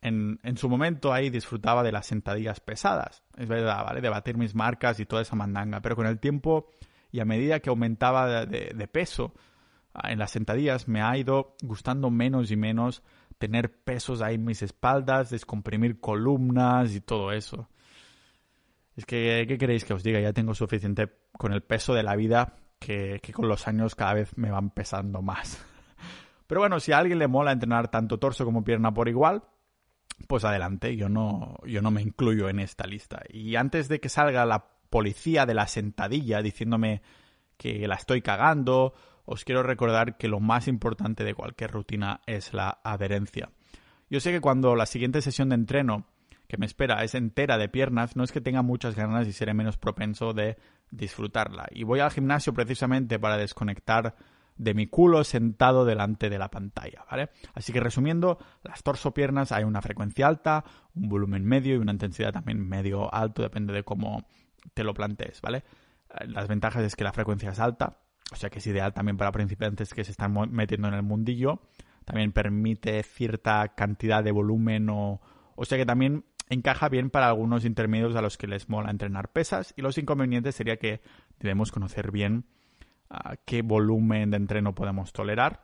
en, 0.03 0.57
su 0.57 0.67
momento 0.67 1.13
ahí 1.13 1.29
disfrutaba 1.29 1.81
de 1.81 1.93
las 1.93 2.05
sentadillas 2.05 2.59
pesadas, 2.59 3.23
es 3.37 3.47
verdad, 3.47 3.85
¿vale? 3.85 4.01
De 4.01 4.09
batir 4.09 4.37
mis 4.37 4.53
marcas 4.53 4.99
y 4.99 5.05
toda 5.05 5.21
esa 5.21 5.35
mandanga, 5.35 5.81
pero 5.81 5.95
con 5.95 6.05
el 6.05 6.19
tiempo 6.19 6.69
y 7.11 7.21
a 7.21 7.25
medida 7.25 7.61
que 7.61 7.69
aumentaba 7.69 8.45
de, 8.45 8.87
peso 8.89 9.33
ah, 9.93 10.11
en 10.11 10.19
las 10.19 10.31
sentadillas 10.31 10.89
me 10.89 11.01
ha 11.01 11.17
ido 11.17 11.55
gustando 11.63 12.09
menos 12.09 12.51
y 12.51 12.57
menos 12.57 13.01
tener 13.37 13.81
pesos 13.83 14.21
ahí 14.21 14.35
en 14.35 14.43
mis 14.43 14.61
espaldas, 14.61 15.29
descomprimir 15.29 16.01
columnas 16.01 16.93
y 16.93 16.99
todo 16.99 17.31
eso. 17.31 17.69
Es 18.97 19.05
que, 19.05 19.45
¿qué 19.47 19.57
queréis 19.57 19.85
que 19.85 19.93
os 19.93 20.03
diga? 20.03 20.19
Ya 20.19 20.33
tengo 20.33 20.53
suficiente 20.53 21.09
con 21.31 21.53
el 21.53 21.63
peso 21.63 21.93
de 21.93 22.03
la 22.03 22.15
vida 22.15 22.57
que, 22.77 23.19
que 23.23 23.31
con 23.31 23.47
los 23.47 23.67
años 23.69 23.95
cada 23.95 24.15
vez 24.15 24.37
me 24.37 24.51
van 24.51 24.69
pesando 24.69 25.21
más. 25.21 25.65
Pero 26.47 26.59
bueno, 26.59 26.81
si 26.81 26.91
a 26.91 26.97
alguien 26.97 27.19
le 27.19 27.27
mola 27.27 27.53
entrenar 27.53 27.89
tanto 27.89 28.19
torso 28.19 28.43
como 28.43 28.63
pierna 28.63 28.93
por 28.93 29.07
igual, 29.07 29.43
pues 30.27 30.43
adelante, 30.43 30.95
yo 30.95 31.09
no, 31.09 31.57
yo 31.65 31.81
no 31.81 31.91
me 31.91 32.01
incluyo 32.01 32.49
en 32.49 32.59
esta 32.59 32.85
lista. 32.87 33.23
Y 33.29 33.55
antes 33.55 33.87
de 33.87 33.99
que 33.99 34.09
salga 34.09 34.45
la 34.45 34.65
policía 34.89 35.45
de 35.45 35.53
la 35.53 35.67
sentadilla 35.67 36.41
diciéndome 36.41 37.01
que 37.57 37.87
la 37.87 37.95
estoy 37.95 38.21
cagando, 38.21 38.93
os 39.25 39.45
quiero 39.45 39.63
recordar 39.63 40.17
que 40.17 40.27
lo 40.27 40.39
más 40.39 40.67
importante 40.67 41.23
de 41.23 41.33
cualquier 41.33 41.71
rutina 41.71 42.21
es 42.25 42.53
la 42.53 42.79
adherencia. 42.83 43.49
Yo 44.09 44.19
sé 44.19 44.31
que 44.31 44.41
cuando 44.41 44.75
la 44.75 44.85
siguiente 44.85 45.21
sesión 45.21 45.49
de 45.49 45.55
entreno 45.55 46.05
que 46.47 46.57
me 46.57 46.65
espera 46.65 47.03
es 47.03 47.15
entera 47.15 47.57
de 47.57 47.69
piernas, 47.69 48.15
no 48.15 48.23
es 48.23 48.31
que 48.31 48.41
tenga 48.41 48.61
muchas 48.61 48.95
ganas 48.95 49.27
y 49.27 49.33
seré 49.33 49.53
menos 49.53 49.77
propenso 49.77 50.33
de 50.33 50.57
disfrutarla. 50.91 51.67
Y 51.71 51.83
voy 51.83 51.99
al 51.99 52.11
gimnasio 52.11 52.53
precisamente 52.53 53.17
para 53.17 53.37
desconectar 53.37 54.15
de 54.57 54.73
mi 54.73 54.87
culo 54.87 55.23
sentado 55.23 55.85
delante 55.85 56.29
de 56.29 56.37
la 56.37 56.49
pantalla, 56.49 57.05
¿vale? 57.09 57.29
Así 57.53 57.73
que 57.73 57.79
resumiendo, 57.79 58.37
las 58.63 58.83
torso-piernas 58.83 59.51
hay 59.51 59.63
una 59.63 59.81
frecuencia 59.81 60.27
alta, 60.27 60.63
un 60.95 61.09
volumen 61.09 61.45
medio 61.45 61.75
y 61.75 61.77
una 61.77 61.91
intensidad 61.91 62.33
también 62.33 62.59
medio 62.67 63.13
alto, 63.13 63.41
depende 63.41 63.73
de 63.73 63.83
cómo 63.83 64.25
te 64.73 64.83
lo 64.83 64.93
plantees, 64.93 65.41
¿vale? 65.41 65.63
Eh, 66.09 66.27
las 66.27 66.47
ventajas 66.47 66.83
es 66.83 66.95
que 66.95 67.03
la 67.03 67.13
frecuencia 67.13 67.51
es 67.51 67.59
alta, 67.59 67.99
o 68.31 68.35
sea 68.35 68.49
que 68.49 68.59
es 68.59 68.67
ideal 68.67 68.93
también 68.93 69.17
para 69.17 69.31
principiantes 69.31 69.93
que 69.93 70.03
se 70.03 70.11
están 70.11 70.33
metiendo 70.51 70.87
en 70.87 70.93
el 70.93 71.03
mundillo. 71.03 71.61
También 72.05 72.31
permite 72.31 73.01
cierta 73.03 73.75
cantidad 73.75 74.23
de 74.23 74.31
volumen 74.31 74.89
o... 74.89 75.21
O 75.55 75.65
sea 75.65 75.77
que 75.77 75.85
también 75.85 76.25
encaja 76.49 76.89
bien 76.89 77.09
para 77.09 77.27
algunos 77.27 77.63
intermedios 77.63 78.15
a 78.15 78.21
los 78.21 78.37
que 78.37 78.47
les 78.47 78.69
mola 78.69 78.91
entrenar 78.91 79.31
pesas 79.31 79.73
y 79.77 79.81
los 79.81 79.97
inconvenientes 79.97 80.55
sería 80.55 80.77
que 80.77 81.01
debemos 81.39 81.71
conocer 81.71 82.11
bien 82.11 82.45
qué 83.45 83.61
volumen 83.61 84.31
de 84.31 84.37
entreno 84.37 84.75
podemos 84.75 85.13
tolerar 85.13 85.61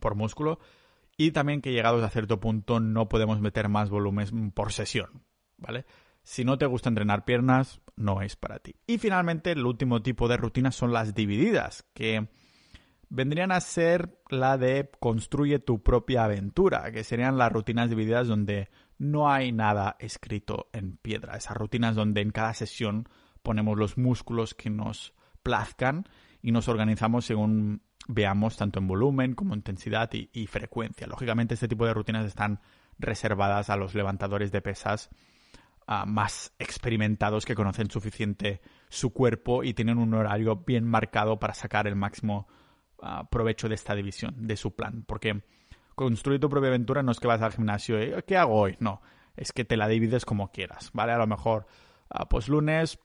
por 0.00 0.14
músculo 0.14 0.58
y 1.16 1.30
también 1.30 1.60
que 1.60 1.72
llegados 1.72 2.02
a 2.02 2.10
cierto 2.10 2.40
punto 2.40 2.80
no 2.80 3.08
podemos 3.08 3.40
meter 3.40 3.68
más 3.68 3.90
volumen 3.90 4.50
por 4.50 4.72
sesión, 4.72 5.22
¿vale? 5.58 5.84
Si 6.22 6.44
no 6.44 6.58
te 6.58 6.66
gusta 6.66 6.88
entrenar 6.88 7.24
piernas, 7.24 7.80
no 7.96 8.22
es 8.22 8.34
para 8.34 8.58
ti. 8.58 8.74
Y 8.86 8.98
finalmente, 8.98 9.52
el 9.52 9.64
último 9.64 10.02
tipo 10.02 10.26
de 10.26 10.38
rutinas 10.38 10.74
son 10.74 10.92
las 10.92 11.14
divididas, 11.14 11.84
que 11.92 12.28
vendrían 13.10 13.52
a 13.52 13.60
ser 13.60 14.18
la 14.30 14.56
de 14.56 14.90
construye 15.00 15.58
tu 15.58 15.82
propia 15.82 16.24
aventura, 16.24 16.90
que 16.92 17.04
serían 17.04 17.36
las 17.36 17.52
rutinas 17.52 17.90
divididas 17.90 18.26
donde 18.26 18.70
no 18.98 19.30
hay 19.30 19.52
nada 19.52 19.96
escrito 19.98 20.68
en 20.72 20.96
piedra. 20.96 21.36
Esas 21.36 21.56
rutinas 21.56 21.94
donde 21.94 22.22
en 22.22 22.30
cada 22.30 22.54
sesión 22.54 23.06
ponemos 23.42 23.78
los 23.78 23.98
músculos 23.98 24.54
que 24.54 24.70
nos 24.70 25.12
plazcan 25.42 26.08
y 26.44 26.52
nos 26.52 26.68
organizamos 26.68 27.24
según 27.24 27.80
veamos 28.06 28.58
tanto 28.58 28.78
en 28.78 28.86
volumen 28.86 29.34
como 29.34 29.54
intensidad 29.54 30.10
y, 30.12 30.46
frecuencia. 30.46 31.06
Lógicamente 31.06 31.54
este 31.54 31.68
tipo 31.68 31.86
de 31.86 31.94
rutinas 31.94 32.26
están 32.26 32.60
reservadas 32.98 33.70
a 33.70 33.76
los 33.76 33.94
levantadores 33.94 34.52
de 34.52 34.60
pesas 34.60 35.08
ah, 35.86 36.04
más 36.04 36.52
experimentados 36.58 37.46
que 37.46 37.54
conocen 37.54 37.90
suficiente 37.90 38.60
su 38.90 39.14
cuerpo 39.14 39.64
y 39.64 39.72
tienen 39.72 39.96
un 39.96 40.12
horario 40.12 40.56
bien 40.56 40.84
marcado 40.84 41.40
para 41.40 41.54
sacar 41.54 41.86
el 41.86 41.96
máximo 41.96 42.46
ah, 43.00 43.26
provecho 43.30 43.70
de 43.70 43.76
esta 43.76 43.94
división, 43.94 44.46
de 44.46 44.58
su 44.58 44.76
plan. 44.76 45.02
Porque 45.06 45.44
construir 45.94 46.40
tu 46.40 46.50
propia 46.50 46.68
aventura 46.68 47.02
no 47.02 47.10
es 47.10 47.20
que 47.20 47.26
vas 47.26 47.40
al 47.40 47.52
gimnasio 47.52 48.02
y 48.02 48.22
¿qué 48.26 48.36
hago 48.36 48.60
hoy? 48.60 48.76
No, 48.80 49.00
es 49.34 49.50
que 49.52 49.64
te 49.64 49.78
la 49.78 49.88
divides 49.88 50.26
como 50.26 50.52
quieras, 50.52 50.90
¿vale? 50.92 51.12
A 51.12 51.18
lo 51.18 51.26
mejor, 51.26 51.66
ah, 52.10 52.28
pues 52.28 52.48
lunes 52.48 52.98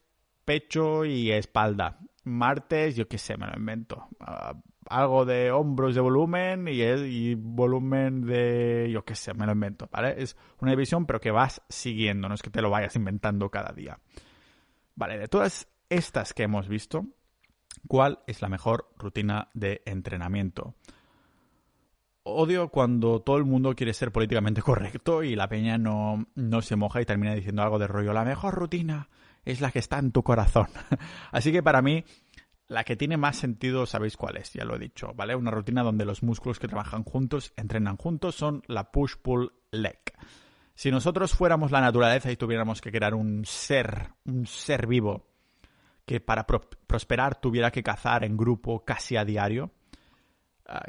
pecho 0.44 1.06
y 1.06 1.30
espalda. 1.30 2.00
Martes, 2.24 2.96
yo 2.96 3.08
qué 3.08 3.18
sé, 3.18 3.36
me 3.36 3.46
lo 3.46 3.56
invento. 3.56 4.08
algo 4.88 5.24
de 5.24 5.50
hombros 5.50 5.94
de 5.94 6.00
volumen 6.00 6.68
y, 6.68 6.82
y 6.82 7.34
volumen 7.34 8.22
de, 8.22 8.90
yo 8.92 9.04
qué 9.04 9.14
sé, 9.14 9.34
me 9.34 9.46
lo 9.46 9.52
invento. 9.52 9.88
Es 10.16 10.36
una 10.60 10.72
división, 10.72 11.06
pero 11.06 11.20
que 11.20 11.30
vas 11.30 11.62
siguiendo, 11.68 12.28
no 12.28 12.34
es 12.34 12.42
que 12.42 12.50
te 12.50 12.62
lo 12.62 12.70
vayas 12.70 12.96
inventando 12.96 13.50
cada 13.50 13.72
día. 13.72 13.98
Vale, 14.94 15.18
de 15.18 15.28
todas 15.28 15.68
estas 15.88 16.34
que 16.34 16.42
hemos 16.42 16.68
visto, 16.68 17.06
¿cuál 17.88 18.20
es 18.26 18.42
la 18.42 18.48
mejor 18.48 18.92
rutina 18.98 19.48
de 19.54 19.82
entrenamiento? 19.86 20.74
Odio 22.22 22.68
cuando 22.68 23.22
todo 23.22 23.38
el 23.38 23.44
mundo 23.44 23.74
quiere 23.74 23.94
ser 23.94 24.12
políticamente 24.12 24.60
correcto 24.62 25.22
y 25.22 25.34
la 25.34 25.48
peña 25.48 25.78
no, 25.78 26.26
no 26.34 26.60
se 26.60 26.76
moja 26.76 27.00
y 27.00 27.06
termina 27.06 27.34
diciendo 27.34 27.62
algo 27.62 27.78
de 27.78 27.86
rollo. 27.86 28.12
La 28.12 28.24
mejor 28.24 28.54
rutina 28.54 29.08
es 29.44 29.60
la 29.60 29.70
que 29.70 29.78
está 29.78 29.98
en 29.98 30.12
tu 30.12 30.22
corazón. 30.22 30.68
Así 31.32 31.52
que 31.52 31.62
para 31.62 31.82
mí, 31.82 32.04
la 32.68 32.84
que 32.84 32.96
tiene 32.96 33.16
más 33.16 33.36
sentido, 33.36 33.86
sabéis 33.86 34.16
cuál 34.16 34.36
es, 34.36 34.52
ya 34.52 34.64
lo 34.64 34.76
he 34.76 34.78
dicho, 34.78 35.12
¿vale? 35.14 35.34
Una 35.34 35.50
rutina 35.50 35.82
donde 35.82 36.04
los 36.04 36.22
músculos 36.22 36.58
que 36.58 36.68
trabajan 36.68 37.04
juntos, 37.04 37.52
entrenan 37.56 37.96
juntos, 37.96 38.34
son 38.36 38.62
la 38.66 38.92
push-pull-leg. 38.92 40.00
Si 40.74 40.90
nosotros 40.90 41.32
fuéramos 41.34 41.72
la 41.72 41.80
naturaleza 41.80 42.30
y 42.30 42.36
tuviéramos 42.36 42.80
que 42.80 42.92
crear 42.92 43.14
un 43.14 43.44
ser, 43.44 44.12
un 44.24 44.46
ser 44.46 44.86
vivo, 44.86 45.26
que 46.06 46.20
para 46.20 46.46
prosperar 46.46 47.40
tuviera 47.40 47.70
que 47.70 47.82
cazar 47.82 48.24
en 48.24 48.36
grupo 48.36 48.84
casi 48.84 49.16
a 49.16 49.24
diario, 49.24 49.72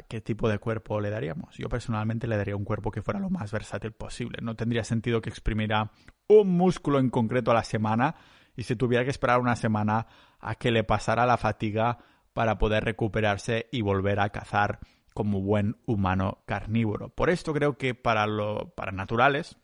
¿qué 0.08 0.20
tipo 0.20 0.48
de 0.48 0.58
cuerpo 0.58 1.00
le 1.00 1.10
daríamos? 1.10 1.56
Yo 1.56 1.68
personalmente 1.68 2.26
le 2.26 2.36
daría 2.36 2.56
un 2.56 2.64
cuerpo 2.64 2.90
que 2.90 3.02
fuera 3.02 3.20
lo 3.20 3.30
más 3.30 3.50
versátil 3.52 3.92
posible. 3.92 4.38
No 4.42 4.54
tendría 4.54 4.84
sentido 4.84 5.20
que 5.20 5.30
exprimiera 5.30 5.90
un 6.28 6.48
músculo 6.56 6.98
en 6.98 7.10
concreto 7.10 7.50
a 7.50 7.54
la 7.54 7.64
semana 7.64 8.14
y 8.56 8.64
se 8.64 8.76
tuviera 8.76 9.04
que 9.04 9.10
esperar 9.10 9.40
una 9.40 9.56
semana 9.56 10.06
a 10.40 10.54
que 10.54 10.70
le 10.70 10.84
pasara 10.84 11.26
la 11.26 11.36
fatiga 11.36 11.98
para 12.32 12.58
poder 12.58 12.84
recuperarse 12.84 13.68
y 13.72 13.82
volver 13.82 14.20
a 14.20 14.30
cazar 14.30 14.80
como 15.14 15.40
buen 15.40 15.76
humano 15.86 16.42
carnívoro. 16.46 17.10
Por 17.10 17.30
esto 17.30 17.52
creo 17.52 17.76
que 17.76 17.94
para, 17.94 18.26
lo, 18.26 18.74
para 18.74 18.92
naturales 18.92 19.58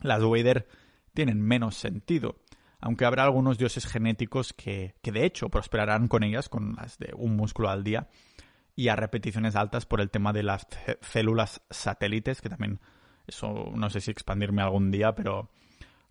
las 0.00 0.22
Wader 0.22 0.66
tienen 1.12 1.40
menos 1.40 1.76
sentido, 1.76 2.40
aunque 2.80 3.04
habrá 3.04 3.22
algunos 3.22 3.56
dioses 3.56 3.86
genéticos 3.86 4.52
que, 4.52 4.94
que 5.00 5.12
de 5.12 5.24
hecho 5.24 5.48
prosperarán 5.48 6.08
con 6.08 6.24
ellas, 6.24 6.48
con 6.48 6.74
las 6.74 6.98
de 6.98 7.12
un 7.16 7.36
músculo 7.36 7.70
al 7.70 7.84
día, 7.84 8.08
y 8.76 8.88
a 8.88 8.96
repeticiones 8.96 9.54
altas 9.54 9.86
por 9.86 10.00
el 10.00 10.10
tema 10.10 10.32
de 10.32 10.42
las 10.42 10.66
células 11.00 11.62
satélites, 11.70 12.40
que 12.40 12.48
también 12.48 12.80
eso 13.26 13.70
no 13.74 13.88
sé 13.88 14.00
si 14.00 14.10
expandirme 14.10 14.62
algún 14.62 14.90
día, 14.90 15.14
pero 15.14 15.50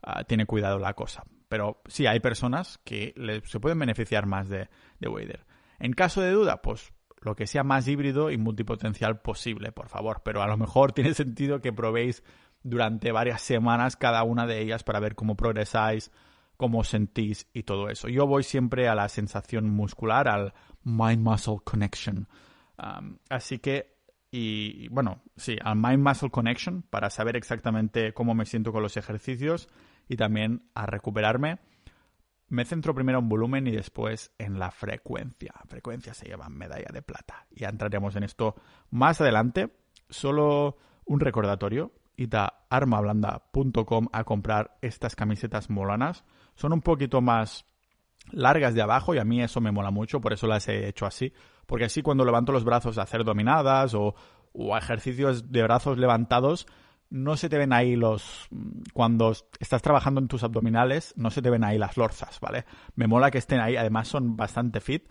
ah, 0.01 0.23
tiene 0.23 0.45
cuidado 0.45 0.79
la 0.79 0.93
cosa. 0.93 1.23
Pero 1.53 1.83
sí, 1.85 2.07
hay 2.07 2.19
personas 2.19 2.79
que 2.83 3.13
se 3.45 3.59
pueden 3.59 3.77
beneficiar 3.77 4.25
más 4.25 4.49
de, 4.49 4.69
de 4.97 5.07
Wader. 5.07 5.45
En 5.77 5.93
caso 5.93 6.19
de 6.21 6.31
duda, 6.31 6.63
pues 6.63 6.93
lo 7.21 7.35
que 7.35 7.45
sea 7.45 7.63
más 7.63 7.87
híbrido 7.87 8.31
y 8.31 8.39
multipotencial 8.39 9.21
posible, 9.21 9.71
por 9.71 9.87
favor. 9.87 10.23
Pero 10.25 10.41
a 10.41 10.47
lo 10.47 10.57
mejor 10.57 10.91
tiene 10.93 11.13
sentido 11.13 11.61
que 11.61 11.71
probéis 11.71 12.23
durante 12.63 13.11
varias 13.11 13.41
semanas 13.41 13.97
cada 13.97 14.23
una 14.23 14.47
de 14.47 14.61
ellas 14.61 14.83
para 14.83 14.99
ver 14.99 15.13
cómo 15.13 15.35
progresáis, 15.35 16.11
cómo 16.57 16.83
sentís 16.83 17.45
y 17.53 17.61
todo 17.61 17.89
eso. 17.89 18.07
Yo 18.09 18.25
voy 18.25 18.41
siempre 18.41 18.87
a 18.87 18.95
la 18.95 19.07
sensación 19.07 19.69
muscular, 19.69 20.27
al 20.27 20.55
mind-muscle 20.83 21.59
connection 21.63 22.27
así 23.29 23.59
que, 23.59 23.95
y 24.31 24.87
bueno, 24.87 25.21
sí, 25.35 25.57
al 25.61 25.75
Mind 25.75 25.99
Muscle 25.99 26.31
Connection 26.31 26.81
para 26.81 27.11
saber 27.11 27.37
exactamente 27.37 28.13
cómo 28.13 28.33
me 28.33 28.45
siento 28.45 28.71
con 28.71 28.81
los 28.81 28.97
ejercicios 28.97 29.69
y 30.07 30.17
también 30.17 30.69
a 30.75 30.85
recuperarme. 30.85 31.59
Me 32.49 32.65
centro 32.65 32.93
primero 32.93 33.19
en 33.19 33.29
volumen 33.29 33.67
y 33.67 33.71
después 33.71 34.31
en 34.37 34.59
la 34.59 34.71
frecuencia. 34.71 35.53
Frecuencia 35.67 36.13
se 36.13 36.27
lleva 36.27 36.49
medalla 36.49 36.91
de 36.93 37.01
plata. 37.01 37.47
Ya 37.51 37.69
entraremos 37.69 38.15
en 38.15 38.23
esto 38.23 38.55
más 38.91 39.21
adelante. 39.21 39.73
Solo 40.09 40.77
un 41.05 41.19
recordatorio. 41.19 41.93
Armablanda.com 42.69 44.07
a 44.11 44.23
comprar 44.23 44.77
estas 44.81 45.15
camisetas 45.15 45.69
molanas. 45.69 46.23
Son 46.55 46.73
un 46.73 46.81
poquito 46.81 47.21
más 47.21 47.65
largas 48.31 48.73
de 48.73 48.81
abajo 48.81 49.13
y 49.13 49.17
a 49.17 49.25
mí 49.25 49.41
eso 49.41 49.61
me 49.61 49.71
mola 49.71 49.91
mucho, 49.91 50.21
por 50.21 50.33
eso 50.33 50.47
las 50.47 50.67
he 50.69 50.87
hecho 50.87 51.05
así, 51.05 51.33
porque 51.65 51.85
así 51.85 52.01
cuando 52.01 52.25
levanto 52.25 52.51
los 52.51 52.63
brazos 52.63 52.97
a 52.97 53.03
hacer 53.03 53.23
dominadas 53.23 53.93
o, 53.93 54.15
o 54.53 54.77
ejercicios 54.77 55.51
de 55.51 55.63
brazos 55.63 55.97
levantados, 55.97 56.67
no 57.13 57.37
se 57.37 57.47
te 57.47 57.59
ven 57.59 57.73
ahí 57.73 57.95
los... 57.95 58.47
Cuando 58.91 59.33
estás 59.59 59.83
trabajando 59.83 60.19
en 60.19 60.27
tus 60.27 60.41
abdominales, 60.41 61.13
no 61.15 61.29
se 61.29 61.43
te 61.43 61.51
ven 61.51 61.63
ahí 61.63 61.77
las 61.77 61.95
lorzas, 61.95 62.39
¿vale? 62.39 62.65
Me 62.95 63.05
mola 63.05 63.29
que 63.29 63.37
estén 63.37 63.59
ahí, 63.59 63.75
además 63.75 64.07
son 64.07 64.35
bastante 64.35 64.81
fit 64.81 65.07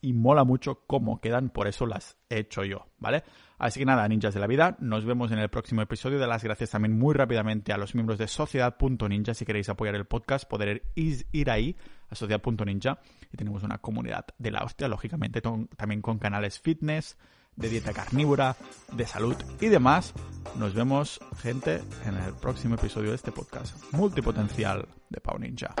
y 0.00 0.14
mola 0.14 0.42
mucho 0.42 0.84
cómo 0.88 1.20
quedan, 1.20 1.50
por 1.50 1.68
eso 1.68 1.86
las 1.86 2.16
he 2.28 2.38
hecho 2.38 2.64
yo, 2.64 2.88
¿vale? 2.98 3.22
Así 3.56 3.78
que 3.78 3.86
nada, 3.86 4.08
ninjas 4.08 4.34
de 4.34 4.40
la 4.40 4.48
vida, 4.48 4.76
nos 4.80 5.04
vemos 5.04 5.30
en 5.30 5.38
el 5.38 5.48
próximo 5.48 5.80
episodio. 5.80 6.18
De 6.18 6.26
las 6.26 6.42
gracias 6.42 6.70
también 6.70 6.98
muy 6.98 7.14
rápidamente 7.14 7.72
a 7.72 7.78
los 7.78 7.94
miembros 7.94 8.18
de 8.18 8.26
Sociedad.ninja. 8.26 9.32
Si 9.32 9.44
queréis 9.44 9.68
apoyar 9.68 9.94
el 9.94 10.06
podcast, 10.06 10.48
poder 10.48 10.82
ir 10.96 11.50
ahí 11.50 11.76
a 12.10 12.16
Sociedad.ninja 12.16 12.98
y 13.32 13.36
tenemos 13.36 13.62
una 13.62 13.78
comunidad 13.78 14.26
de 14.38 14.50
la 14.50 14.64
hostia, 14.64 14.88
lógicamente 14.88 15.40
también 15.40 16.02
con 16.02 16.18
canales 16.18 16.58
fitness, 16.58 17.16
de 17.58 17.68
dieta 17.68 17.92
carnívora, 17.92 18.56
de 18.92 19.06
salud 19.06 19.36
y 19.60 19.66
demás. 19.66 20.14
Nos 20.56 20.74
vemos, 20.74 21.20
gente, 21.42 21.82
en 22.06 22.16
el 22.16 22.34
próximo 22.34 22.76
episodio 22.76 23.10
de 23.10 23.16
este 23.16 23.32
podcast 23.32 23.76
multipotencial 23.92 24.88
de 25.10 25.20
Pau 25.20 25.38
Ninja. 25.38 25.74